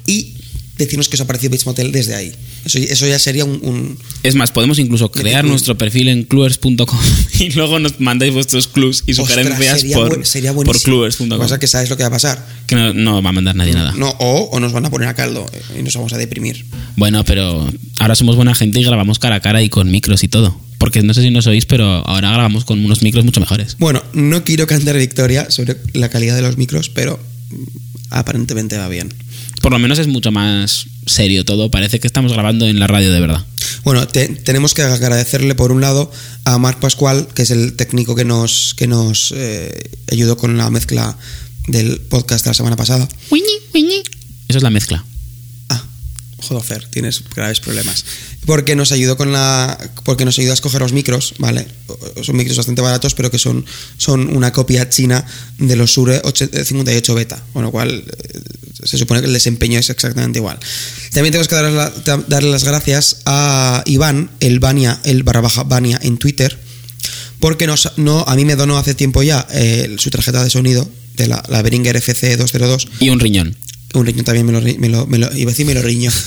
y 0.07 0.36
decirnos 0.79 1.09
que 1.09 1.17
os 1.17 1.21
ha 1.21 1.27
parecido 1.27 1.51
Bates 1.51 1.67
Motel 1.67 1.91
desde 1.93 2.15
ahí. 2.15 2.33
Eso, 2.65 2.79
eso 2.79 3.07
ya 3.07 3.19
sería 3.19 3.45
un, 3.45 3.59
un- 3.63 3.99
Es 4.23 4.35
más, 4.35 4.51
podemos 4.53 4.79
incluso 4.79 5.11
crear 5.11 5.45
nuestro 5.45 5.79
perfil 5.79 6.09
en 6.09 6.25
cluers.com 6.25 6.99
y 7.39 7.51
luego 7.51 7.79
nos 7.79 7.99
mandáis 8.01 8.33
vuestros 8.35 8.69
clues 8.69 9.03
y 9.07 9.15
sugerencias 9.15 9.81
sería 9.81 9.97
por, 9.97 10.09
buen- 10.09 10.25
sería 10.27 10.53
por 10.53 10.67
buenísimo. 10.67 10.97
Lo 10.97 11.09
que 11.09 11.15
cluers.com. 11.17 11.39
pasa 11.39 11.59
que 11.59 11.67
sabes 11.67 11.89
lo 11.91 11.97
que 11.97 12.03
va 12.03 12.09
a 12.09 12.13
pasar. 12.13 12.47
Que 12.67 12.75
no, 12.75 12.93
no 12.93 13.23
va 13.23 13.31
a 13.31 13.33
mandar 13.33 13.55
nadie 13.57 13.73
nada. 13.73 13.93
No, 13.97 14.11
o, 14.19 14.49
o 14.53 14.61
nos 14.61 14.73
van 14.73 14.85
a 14.87 14.91
poner 14.91 15.09
a 15.09 15.15
caldo 15.15 15.47
y 15.79 15.83
nos 15.83 15.95
vamos 15.95 16.13
a 16.13 16.19
deprimir. 16.19 16.65
Bueno, 16.97 17.25
pero 17.25 17.71
ahora 18.01 18.15
somos 18.15 18.37
buena 18.37 18.55
gente 18.55 18.81
y 18.81 18.85
grabamos 18.85 19.19
cara 19.19 19.37
a 19.37 19.41
cara 19.41 19.63
y 19.63 19.69
con 19.69 19.91
micros 19.91 20.23
y 20.25 20.29
todo. 20.29 20.61
Porque 20.79 21.03
no 21.03 21.15
sé 21.15 21.23
si 21.23 21.31
nos 21.31 21.47
oís, 21.47 21.65
pero 21.65 21.87
ahora 22.07 22.29
grabamos 22.33 22.67
con 22.67 22.85
unos 22.85 23.03
micros 23.03 23.25
mucho 23.25 23.41
mejores. 23.41 23.77
Bueno, 23.79 24.03
no 24.13 24.45
quiero 24.45 24.67
cantar 24.67 24.99
victoria 24.99 25.51
sobre 25.51 25.77
la 25.95 26.11
calidad 26.11 26.37
de 26.37 26.43
los 26.43 26.59
micros, 26.59 26.91
pero 26.91 27.19
mm, 27.51 27.63
aparentemente 28.11 28.77
va 28.77 28.89
bien. 28.89 29.13
Por 29.67 29.73
lo 29.73 29.81
menos 29.81 29.99
es 29.99 30.07
mucho 30.07 30.31
más 30.31 30.87
serio 31.07 31.45
todo. 31.45 31.73
Parece 31.73 31.99
que 31.99 32.07
estamos 32.07 32.33
grabando 32.33 32.69
en 32.69 32.79
la 32.79 32.87
radio 32.87 33.13
de 33.13 33.19
verdad. 33.19 33.45
Bueno, 33.83 34.07
te- 34.07 34.29
tenemos 34.29 34.75
que 34.75 34.83
agradecerle 34.83 35.57
por 35.57 35.73
un 35.73 35.81
lado 35.81 36.09
a 36.45 36.57
Marc 36.59 36.79
Pascual, 36.79 37.27
que 37.35 37.43
es 37.43 37.51
el 37.51 37.75
técnico 37.75 38.15
que 38.15 38.25
nos, 38.25 38.75
que 38.77 38.87
nos 38.87 39.35
eh, 39.37 39.91
ayudó 40.13 40.37
con 40.37 40.57
la 40.57 40.71
mezcla 40.71 41.19
del 41.67 41.99
podcast 42.01 42.45
de 42.45 42.51
la 42.51 42.55
semana 42.55 42.77
pasada. 42.77 43.09
Eso 44.47 44.59
es 44.59 44.63
la 44.63 44.71
mezcla. 44.71 45.05
Joder, 46.49 46.87
tienes 46.89 47.23
graves 47.35 47.61
problemas. 47.61 48.05
Porque 48.45 48.77
nos 48.77 48.93
ayudó 48.93 49.17
con 49.17 49.33
la. 49.33 49.77
Porque 50.05 50.25
nos 50.25 50.39
ayudó 50.39 50.53
a 50.53 50.55
escoger 50.55 50.81
los 50.81 50.93
micros, 50.93 51.35
¿vale? 51.39 51.67
Son 52.23 52.37
micros 52.37 52.57
bastante 52.57 52.81
baratos, 52.83 53.15
pero 53.15 53.31
que 53.31 53.39
son, 53.39 53.65
son 53.97 54.35
una 54.37 54.53
copia 54.53 54.89
china 54.89 55.25
de 55.59 55.77
los 55.77 55.91
Shure 55.91 56.23
8- 56.23 56.65
58 56.65 57.15
beta. 57.15 57.43
Con 57.53 57.63
lo 57.65 57.71
cual, 57.71 58.05
eh, 58.07 58.41
se 58.85 58.99
supone 58.99 59.21
que 59.21 59.27
el 59.27 59.33
desempeño 59.33 59.79
es 59.81 59.91
exactamente 59.91 60.39
igual. 60.39 60.59
También 61.13 61.33
tenemos 61.33 61.49
que 61.49 61.55
darle, 61.57 61.73
la- 61.75 61.93
darle 62.29 62.51
las 62.51 62.65
gracias 62.65 63.19
a 63.25 63.83
Iván, 63.87 64.31
el 64.41 64.61
Bania, 64.61 65.01
el 65.05 65.23
barra 65.23 65.41
baja 65.41 65.65
Bania 65.65 65.99
en 66.03 66.19
Twitter, 66.19 66.59
porque 67.41 67.67
nos, 67.67 67.93
no, 67.97 68.21
a 68.27 68.35
mí 68.37 68.45
me 68.45 68.55
donó 68.57 68.79
hace 68.79 68.95
tiempo 68.95 69.23
ya 69.23 69.47
eh, 69.51 69.97
su 69.99 70.11
tarjeta 70.11 70.43
de 70.45 70.51
sonido 70.51 70.89
de 71.17 71.27
la, 71.29 71.43
la 71.49 71.63
Behringer 71.63 71.97
FC202 71.97 72.89
Y 73.01 73.09
un 73.11 73.21
riñón. 73.21 73.57
Un 73.95 74.05
riñón 74.07 74.25
también 74.25 74.47
me 74.47 74.53
lo, 74.53 74.61
me 74.61 74.89
lo- 74.89 75.07
me 75.07 75.19
lo- 75.19 75.37
iba 75.37 75.51
a 75.51 75.53
decir 75.53 75.67
me 75.67 75.75
lo 75.75 75.83
riño. 75.83 76.11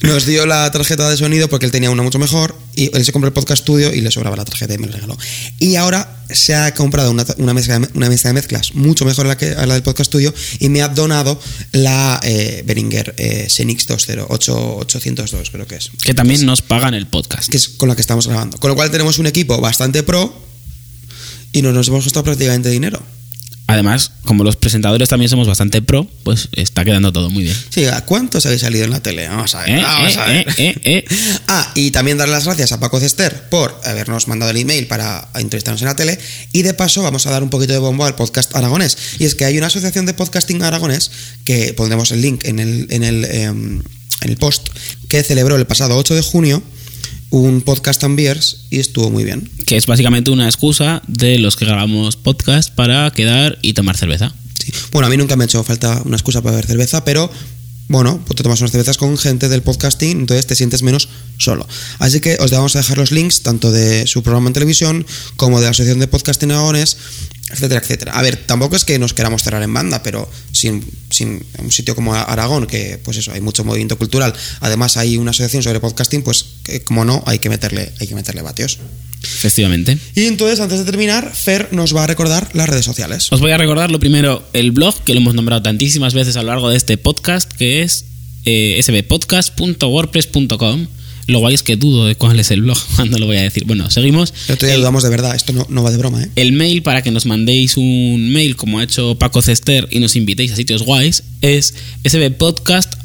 nos 0.00 0.26
dio 0.26 0.46
la 0.46 0.70
tarjeta 0.70 1.10
de 1.10 1.16
sonido 1.16 1.48
porque 1.48 1.66
él 1.66 1.72
tenía 1.72 1.90
una 1.90 2.04
mucho 2.04 2.20
mejor 2.20 2.56
y 2.76 2.88
él 2.96 3.04
se 3.04 3.10
compró 3.12 3.26
el 3.26 3.32
podcast 3.32 3.62
studio 3.62 3.92
y 3.92 4.00
le 4.00 4.12
sobraba 4.12 4.36
la 4.36 4.44
tarjeta 4.44 4.72
y 4.72 4.78
me 4.78 4.86
la 4.86 4.92
regaló. 4.94 5.18
Y 5.58 5.74
ahora 5.74 6.22
se 6.30 6.54
ha 6.54 6.72
comprado 6.72 7.10
una, 7.10 7.26
una 7.38 7.52
mezcla, 7.52 7.80
de- 7.80 7.88
una 7.94 8.08
mezcla 8.08 8.30
de 8.30 8.34
mezclas 8.34 8.74
mucho 8.74 9.04
mejor 9.04 9.26
a 9.26 9.30
la, 9.30 9.36
que, 9.36 9.50
a 9.50 9.66
la 9.66 9.74
del 9.74 9.82
podcast 9.82 10.08
studio 10.10 10.32
y 10.60 10.68
me 10.68 10.82
ha 10.82 10.88
donado 10.88 11.40
la 11.72 12.20
eh, 12.22 12.62
Behringer 12.64 13.12
eh, 13.18 13.46
Xenix 13.50 13.86
20 13.88 14.24
8 14.28 14.76
802 14.76 15.50
creo 15.50 15.66
que 15.66 15.74
es. 15.76 15.90
Que 16.02 16.14
también 16.14 16.46
nos 16.46 16.62
pagan 16.62 16.94
el 16.94 17.08
podcast. 17.08 17.48
Que 17.50 17.56
es 17.56 17.68
con 17.68 17.88
la 17.88 17.96
que 17.96 18.00
estamos 18.00 18.28
grabando. 18.28 18.56
Con 18.58 18.68
lo 18.70 18.76
cual 18.76 18.90
tenemos 18.92 19.18
un 19.18 19.26
equipo 19.26 19.60
bastante 19.60 20.04
pro 20.04 20.32
y 21.52 21.62
no 21.62 21.72
nos 21.72 21.88
hemos 21.88 22.04
costado 22.04 22.22
prácticamente 22.24 22.68
dinero. 22.70 23.02
Además, 23.70 24.12
como 24.24 24.44
los 24.44 24.56
presentadores 24.56 25.10
también 25.10 25.28
somos 25.28 25.46
bastante 25.46 25.82
pro, 25.82 26.06
pues 26.22 26.48
está 26.52 26.86
quedando 26.86 27.12
todo 27.12 27.28
muy 27.28 27.42
bien. 27.42 27.56
Sí, 27.68 27.84
¿a 27.84 28.00
cuántos 28.00 28.46
habéis 28.46 28.62
salido 28.62 28.86
en 28.86 28.90
la 28.90 29.00
tele? 29.00 29.28
Vamos 29.28 29.54
a 29.54 29.60
ver. 29.60 29.78
Eh, 29.78 29.82
vamos 29.82 30.16
eh, 30.16 30.18
a 30.18 30.26
ver. 30.26 30.54
eh. 30.56 31.04
Ah, 31.48 31.70
y 31.74 31.90
también 31.90 32.16
dar 32.16 32.30
las 32.30 32.46
gracias 32.46 32.72
a 32.72 32.80
Paco 32.80 32.98
Cester 32.98 33.50
por 33.50 33.78
habernos 33.84 34.26
mandado 34.26 34.52
el 34.52 34.56
email 34.56 34.86
para 34.86 35.28
entrevistarnos 35.34 35.82
en 35.82 35.88
la 35.88 35.96
tele. 35.96 36.18
Y 36.54 36.62
de 36.62 36.72
paso 36.72 37.02
vamos 37.02 37.26
a 37.26 37.30
dar 37.30 37.42
un 37.42 37.50
poquito 37.50 37.74
de 37.74 37.78
bombo 37.78 38.06
al 38.06 38.14
podcast 38.14 38.56
aragonés. 38.56 38.96
Y 39.18 39.26
es 39.26 39.34
que 39.34 39.44
hay 39.44 39.58
una 39.58 39.66
asociación 39.66 40.06
de 40.06 40.14
podcasting 40.14 40.62
aragonés, 40.62 41.10
que 41.44 41.74
pondremos 41.74 42.10
el 42.10 42.22
link 42.22 42.46
en 42.46 42.60
el, 42.60 42.86
en 42.88 43.04
el, 43.04 43.24
em, 43.26 43.82
en 44.22 44.30
el 44.30 44.38
post, 44.38 44.70
que 45.10 45.22
celebró 45.22 45.56
el 45.56 45.66
pasado 45.66 45.98
8 45.98 46.14
de 46.14 46.22
junio 46.22 46.62
un 47.30 47.62
podcast 47.62 48.02
and 48.04 48.16
beers 48.16 48.66
y 48.70 48.78
estuvo 48.78 49.10
muy 49.10 49.24
bien. 49.24 49.50
Que 49.66 49.76
es 49.76 49.86
básicamente 49.86 50.30
una 50.30 50.46
excusa 50.46 51.02
de 51.06 51.38
los 51.38 51.56
que 51.56 51.64
grabamos 51.64 52.16
podcast 52.16 52.74
para 52.74 53.10
quedar 53.10 53.58
y 53.62 53.74
tomar 53.74 53.96
cerveza. 53.96 54.34
Sí. 54.58 54.72
Bueno, 54.92 55.06
a 55.06 55.10
mí 55.10 55.16
nunca 55.16 55.36
me 55.36 55.44
ha 55.44 55.46
hecho 55.46 55.62
falta 55.64 56.02
una 56.04 56.16
excusa 56.16 56.42
para 56.42 56.52
beber 56.52 56.66
cerveza, 56.66 57.04
pero 57.04 57.30
bueno, 57.88 58.22
pues 58.26 58.36
te 58.36 58.42
tomas 58.42 58.60
unas 58.60 58.70
cervezas 58.70 58.98
con 58.98 59.16
gente 59.16 59.48
del 59.48 59.62
podcasting, 59.62 60.20
entonces 60.20 60.46
te 60.46 60.54
sientes 60.54 60.82
menos 60.82 61.08
solo. 61.38 61.66
Así 61.98 62.20
que 62.20 62.36
os 62.38 62.50
vamos 62.50 62.76
a 62.76 62.80
dejar 62.80 62.98
los 62.98 63.12
links 63.12 63.42
tanto 63.42 63.72
de 63.72 64.06
su 64.06 64.22
programa 64.22 64.48
en 64.48 64.52
televisión 64.52 65.06
como 65.36 65.58
de 65.58 65.64
la 65.64 65.70
Asociación 65.70 65.98
de 65.98 66.06
Podcasting 66.06 66.50
Aragones, 66.50 66.98
etcétera, 67.50 67.80
etcétera. 67.80 68.12
A 68.12 68.22
ver, 68.22 68.36
tampoco 68.36 68.76
es 68.76 68.84
que 68.84 68.98
nos 68.98 69.14
queramos 69.14 69.42
cerrar 69.42 69.62
en 69.62 69.72
banda, 69.72 70.02
pero 70.02 70.30
sin, 70.52 70.84
sin 71.10 71.42
un 71.58 71.72
sitio 71.72 71.94
como 71.94 72.14
Aragón, 72.14 72.66
que 72.66 73.00
pues 73.02 73.16
eso, 73.16 73.32
hay 73.32 73.40
mucho 73.40 73.64
movimiento 73.64 73.96
cultural, 73.96 74.34
además 74.60 74.98
hay 74.98 75.16
una 75.16 75.30
asociación 75.30 75.62
sobre 75.62 75.80
podcasting, 75.80 76.22
pues 76.22 76.44
que, 76.64 76.82
como 76.82 77.04
no, 77.06 77.22
hay 77.26 77.38
que 77.38 77.48
meterle, 77.48 77.92
hay 78.00 78.06
que 78.06 78.14
meterle 78.14 78.42
vatios. 78.42 78.78
Efectivamente. 79.22 79.98
Y 80.14 80.26
entonces, 80.26 80.60
antes 80.60 80.78
de 80.78 80.84
terminar, 80.84 81.32
Fer 81.34 81.68
nos 81.72 81.94
va 81.94 82.04
a 82.04 82.06
recordar 82.06 82.48
las 82.54 82.68
redes 82.68 82.84
sociales. 82.84 83.28
Os 83.32 83.40
voy 83.40 83.50
a 83.50 83.58
recordar 83.58 83.90
lo 83.90 83.98
primero, 83.98 84.48
el 84.52 84.70
blog, 84.70 85.02
que 85.02 85.14
lo 85.14 85.20
hemos 85.20 85.34
nombrado 85.34 85.62
tantísimas 85.62 86.14
veces 86.14 86.36
a 86.36 86.42
lo 86.42 86.48
largo 86.48 86.70
de 86.70 86.76
este 86.76 86.98
podcast, 86.98 87.50
que 87.52 87.77
es 87.82 88.04
eh, 88.44 88.78
sbpodcast.wordpress.com. 88.82 90.86
Lo 91.26 91.40
guay 91.40 91.54
es 91.54 91.62
que 91.62 91.76
dudo 91.76 92.06
de 92.06 92.14
cuál 92.14 92.40
es 92.40 92.50
el 92.50 92.62
blog 92.62 92.78
cuando 92.96 93.18
lo 93.18 93.26
voy 93.26 93.36
a 93.36 93.42
decir. 93.42 93.64
Bueno, 93.66 93.90
seguimos. 93.90 94.32
El 94.48 94.54
otro 94.54 94.66
día 94.66 94.76
El- 94.76 94.80
dudamos 94.80 95.02
de 95.02 95.10
verdad, 95.10 95.36
esto 95.36 95.52
no, 95.52 95.66
no 95.68 95.82
va 95.82 95.90
de 95.90 95.98
broma, 95.98 96.22
¿eh? 96.22 96.30
El 96.36 96.52
mail 96.52 96.80
para 96.82 97.02
que 97.02 97.10
nos 97.10 97.26
mandéis 97.26 97.76
un 97.76 98.30
mail 98.32 98.56
como 98.56 98.78
ha 98.78 98.84
hecho 98.84 99.18
Paco 99.18 99.42
Cester 99.42 99.86
y 99.90 99.98
nos 100.00 100.16
invitéis 100.16 100.52
a 100.52 100.56
sitios 100.56 100.82
guays 100.84 101.24
es 101.42 101.74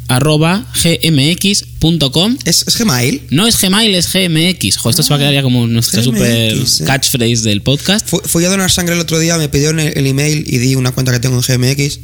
sbpodcast.gmx.com. 0.07 2.37
¿Es, 2.45 2.65
es 2.67 2.77
Gmail? 2.77 3.23
No 3.29 3.47
es 3.47 3.59
Gmail, 3.61 3.95
es 3.95 4.11
GMX. 4.13 4.77
Jo, 4.77 4.89
esto 4.89 5.03
se 5.03 5.09
va 5.09 5.15
a 5.17 5.19
quedar 5.19 5.33
ya 5.33 5.43
como 5.43 5.67
nuestra 5.67 6.01
GMX, 6.01 6.05
super 6.05 6.31
eh. 6.31 6.63
catchphrase 6.85 7.43
del 7.43 7.61
podcast. 7.61 8.07
Fu- 8.07 8.21
Fui 8.25 8.45
a 8.45 8.49
donar 8.49 8.71
sangre 8.71 8.95
el 8.95 9.01
otro 9.01 9.19
día, 9.19 9.37
me 9.37 9.49
pidió 9.49 9.71
el, 9.71 9.79
el 9.79 10.07
email 10.07 10.43
y 10.47 10.57
di 10.57 10.75
una 10.75 10.91
cuenta 10.91 11.11
que 11.11 11.19
tengo 11.19 11.35
en 11.35 11.41
GMX 11.41 11.99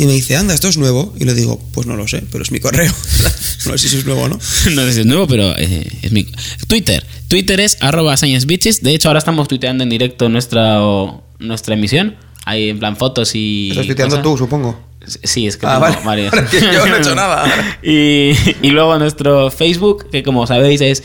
y 0.00 0.06
me 0.06 0.12
dice, 0.12 0.36
anda, 0.36 0.54
esto 0.54 0.68
es 0.68 0.76
nuevo. 0.76 1.14
Y 1.18 1.24
le 1.24 1.34
digo, 1.34 1.60
pues 1.72 1.86
no 1.86 1.96
lo 1.96 2.06
sé, 2.06 2.22
pero 2.30 2.42
es 2.44 2.50
mi 2.52 2.60
correo. 2.60 2.92
no 3.66 3.78
sé 3.78 3.88
si 3.88 3.96
es 3.98 4.04
nuevo 4.04 4.22
o 4.22 4.28
no. 4.28 4.38
no 4.74 4.82
sé 4.82 4.92
si 4.92 5.00
es 5.00 5.06
nuevo, 5.06 5.26
pero 5.26 5.56
eh, 5.58 5.90
es 6.02 6.12
mi. 6.12 6.26
Twitter. 6.66 7.04
Twitter 7.28 7.60
es 7.60 7.76
arroba 7.80 8.16
sciencebitches. 8.16 8.82
De 8.82 8.94
hecho, 8.94 9.08
ahora 9.08 9.18
estamos 9.18 9.48
tuiteando 9.48 9.82
en 9.84 9.90
directo 9.90 10.28
nuestra, 10.28 10.82
o- 10.82 11.24
nuestra 11.38 11.74
emisión. 11.74 12.16
Hay 12.44 12.68
en 12.70 12.78
plan 12.78 12.96
fotos 12.96 13.34
y. 13.34 13.70
Estás 13.70 13.86
tuiteando 13.86 14.16
cosas. 14.16 14.22
tú, 14.22 14.38
supongo. 14.38 14.87
Sí, 15.22 15.46
es 15.46 15.56
que 15.56 15.66
Ah, 15.66 15.74
tengo 15.74 16.02
vale. 16.04 16.28
varios. 16.30 16.52
Yo 16.52 16.86
no 16.86 16.96
he 16.96 16.98
hecho 16.98 17.14
nada. 17.14 17.44
y, 17.82 18.32
y 18.62 18.70
luego 18.70 18.98
nuestro 18.98 19.50
Facebook, 19.50 20.10
que 20.10 20.22
como 20.22 20.46
sabéis 20.46 20.80
es 20.80 21.02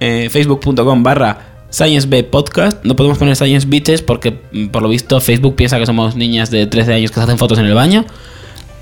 eh, 0.00 0.28
facebook.com 0.30 1.02
barra 1.02 1.66
ScienceBpodcast. 1.70 2.84
No 2.84 2.96
podemos 2.96 3.18
poner 3.18 3.36
Science 3.36 3.66
Bitches 3.66 4.02
porque 4.02 4.38
mm, 4.52 4.66
por 4.68 4.82
lo 4.82 4.88
visto 4.88 5.20
Facebook 5.20 5.56
piensa 5.56 5.78
que 5.78 5.86
somos 5.86 6.16
niñas 6.16 6.50
de 6.50 6.66
13 6.66 6.94
años 6.94 7.10
que 7.10 7.16
se 7.16 7.20
hacen 7.22 7.38
fotos 7.38 7.58
en 7.58 7.66
el 7.66 7.74
baño. 7.74 8.04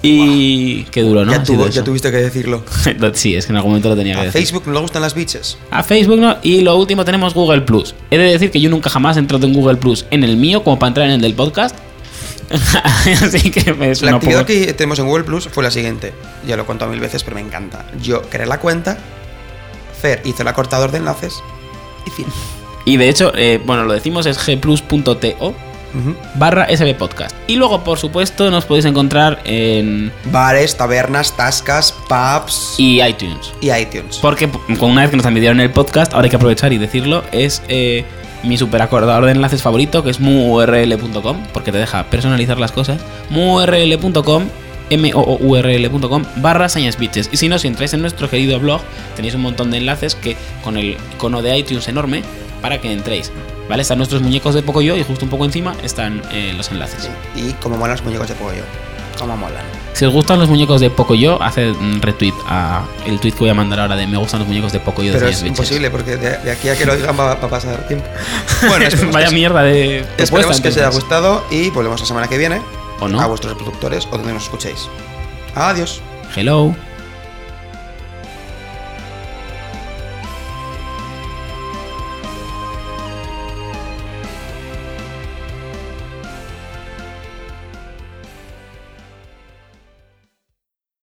Y 0.02 0.84
qué 0.90 1.00
duro, 1.02 1.24
¿no? 1.24 1.32
ya, 1.32 1.42
tuvo- 1.42 1.66
tuviste 1.82 2.10
que 2.10 2.18
decirlo. 2.18 2.62
sí, 3.14 3.34
es 3.36 3.46
que 3.46 3.52
en 3.52 3.56
algún 3.56 3.70
momento 3.72 3.88
lo 3.88 3.96
tenía 3.96 4.14
que 4.14 4.20
A 4.20 4.24
decir. 4.24 4.42
Facebook 4.42 4.64
no 4.66 4.74
le 4.74 4.80
gustan 4.80 5.00
las 5.00 5.14
bitches. 5.14 5.56
A 5.70 5.82
Facebook 5.82 6.18
no. 6.18 6.36
Y 6.42 6.60
lo 6.60 6.76
último 6.76 7.06
tenemos 7.06 7.32
Google 7.32 7.62
Plus. 7.62 7.94
He 8.10 8.18
de 8.18 8.24
decir 8.32 8.50
que 8.50 8.60
yo 8.60 8.68
nunca 8.68 8.90
jamás 8.90 9.16
he 9.16 9.20
entrado 9.20 9.46
en 9.46 9.54
Google 9.54 9.76
Plus 9.76 10.04
en 10.10 10.22
el 10.22 10.36
mío 10.36 10.62
como 10.62 10.78
para 10.78 10.88
entrar 10.88 11.06
en 11.06 11.14
el 11.14 11.20
del 11.22 11.32
podcast. 11.34 11.74
Así 13.22 13.50
que 13.50 13.72
me 13.74 13.94
La 13.96 14.12
actividad 14.16 14.40
poco- 14.40 14.46
que 14.46 14.72
tenemos 14.74 14.98
en 14.98 15.06
Google 15.06 15.24
Plus 15.24 15.48
fue 15.48 15.62
la 15.62 15.70
siguiente. 15.70 16.12
Ya 16.46 16.56
lo 16.56 16.62
he 16.62 16.66
contado 16.66 16.90
mil 16.90 17.00
veces, 17.00 17.22
pero 17.24 17.36
me 17.36 17.42
encanta. 17.42 17.84
Yo 18.00 18.22
creé 18.22 18.46
la 18.46 18.58
cuenta, 18.58 18.98
Fer 20.00 20.20
hizo 20.24 20.42
el 20.42 20.48
acortador 20.48 20.90
de 20.90 20.98
enlaces 20.98 21.42
y 22.06 22.10
fin. 22.10 22.26
Y 22.84 22.96
de 22.98 23.08
hecho, 23.08 23.32
eh, 23.34 23.60
bueno, 23.64 23.84
lo 23.84 23.92
decimos 23.94 24.26
es 24.26 24.38
gplus.to 24.46 25.54
barra 26.34 26.66
SB 26.76 26.94
Podcast. 26.96 27.34
Y 27.46 27.54
luego, 27.56 27.84
por 27.84 27.98
supuesto, 27.98 28.50
nos 28.50 28.64
podéis 28.64 28.84
encontrar 28.84 29.40
en 29.44 30.12
Bares, 30.26 30.76
tabernas, 30.76 31.36
tascas, 31.36 31.94
pubs 32.08 32.74
y, 32.78 33.00
y 33.00 33.06
iTunes. 33.06 33.52
iTunes. 33.62 34.18
Porque 34.18 34.48
p- 34.48 34.58
con 34.76 34.90
una 34.90 35.02
vez 35.02 35.10
que 35.10 35.16
nos 35.16 35.24
admitieron 35.24 35.60
el 35.60 35.70
podcast, 35.70 36.12
ahora 36.12 36.24
hay 36.24 36.30
que 36.30 36.36
aprovechar 36.36 36.72
y 36.72 36.78
decirlo, 36.78 37.22
es 37.30 37.62
eh, 37.68 38.04
mi 38.44 38.56
superacordador 38.56 39.26
de 39.26 39.32
enlaces 39.32 39.62
favorito, 39.62 40.02
que 40.02 40.10
es 40.10 40.20
muurl.com, 40.20 41.42
porque 41.52 41.72
te 41.72 41.78
deja 41.78 42.04
personalizar 42.04 42.58
las 42.58 42.72
cosas. 42.72 43.00
muurl.com 43.30 44.44
mourl.com 44.90 46.24
barra 46.36 46.66
Bitches. 46.98 47.30
Y 47.32 47.36
si 47.36 47.48
no, 47.48 47.58
si 47.58 47.68
entráis 47.68 47.94
en 47.94 48.02
nuestro 48.02 48.28
querido 48.28 48.60
blog, 48.60 48.80
tenéis 49.16 49.34
un 49.34 49.42
montón 49.42 49.70
de 49.70 49.78
enlaces 49.78 50.14
que 50.14 50.36
con 50.62 50.76
el 50.76 50.96
icono 51.14 51.42
de 51.42 51.56
iTunes 51.58 51.88
enorme 51.88 52.22
para 52.60 52.80
que 52.80 52.92
entréis. 52.92 53.32
¿Vale? 53.68 53.82
Están 53.82 53.98
nuestros 53.98 54.20
muñecos 54.20 54.54
de 54.54 54.62
Pocoyo 54.62 54.96
y 54.96 55.02
justo 55.02 55.24
un 55.24 55.30
poco 55.30 55.44
encima 55.44 55.74
están 55.82 56.22
eh, 56.32 56.52
los 56.56 56.70
enlaces. 56.70 57.08
Y 57.34 57.52
como 57.54 57.76
molan 57.76 57.96
los 57.96 58.04
muñecos 58.04 58.28
de 58.28 58.34
pollo. 58.34 58.62
Como 59.18 59.36
molan. 59.36 59.64
Si 59.92 60.04
os 60.04 60.12
gustan 60.12 60.40
los 60.40 60.48
muñecos 60.48 60.80
de 60.80 60.90
Pocoyo, 60.90 61.40
haced 61.42 61.70
un 61.76 62.02
retweet 62.02 62.34
a 62.48 62.82
el 63.06 63.20
tweet 63.20 63.32
que 63.32 63.38
voy 63.40 63.48
a 63.50 63.54
mandar 63.54 63.78
ahora 63.80 63.94
de 63.96 64.06
me 64.06 64.16
gustan 64.16 64.40
los 64.40 64.48
muñecos 64.48 64.72
de 64.72 64.80
Pocoyo 64.80 65.12
de 65.12 65.18
Pero 65.18 65.30
es 65.30 65.36
Science 65.38 65.44
Bitches. 65.50 65.58
imposible 65.70 65.90
porque 65.90 66.16
de, 66.16 66.38
de 66.38 66.50
aquí 66.50 66.68
a 66.68 66.76
que 66.76 66.84
lo 66.84 66.96
digan 66.96 67.18
va, 67.18 67.26
va 67.26 67.32
a 67.32 67.48
pasar 67.48 67.86
tiempo. 67.86 68.06
Bueno, 68.68 68.86
Vaya 69.12 69.28
que, 69.28 69.34
mierda 69.34 69.62
de 69.62 70.04
esperemos 70.18 70.60
que 70.60 70.68
os 70.68 70.76
haya 70.76 70.88
gustado 70.88 71.44
y 71.50 71.70
volvemos 71.70 72.00
la 72.00 72.06
semana 72.06 72.26
que 72.28 72.38
viene 72.38 72.60
¿O 73.00 73.08
no? 73.08 73.20
a 73.20 73.26
vuestros 73.26 73.52
reproductores 73.52 74.06
o 74.10 74.16
donde 74.18 74.32
nos 74.32 74.44
escuchéis. 74.44 74.88
Adiós. 75.54 76.00
Hello. 76.34 76.74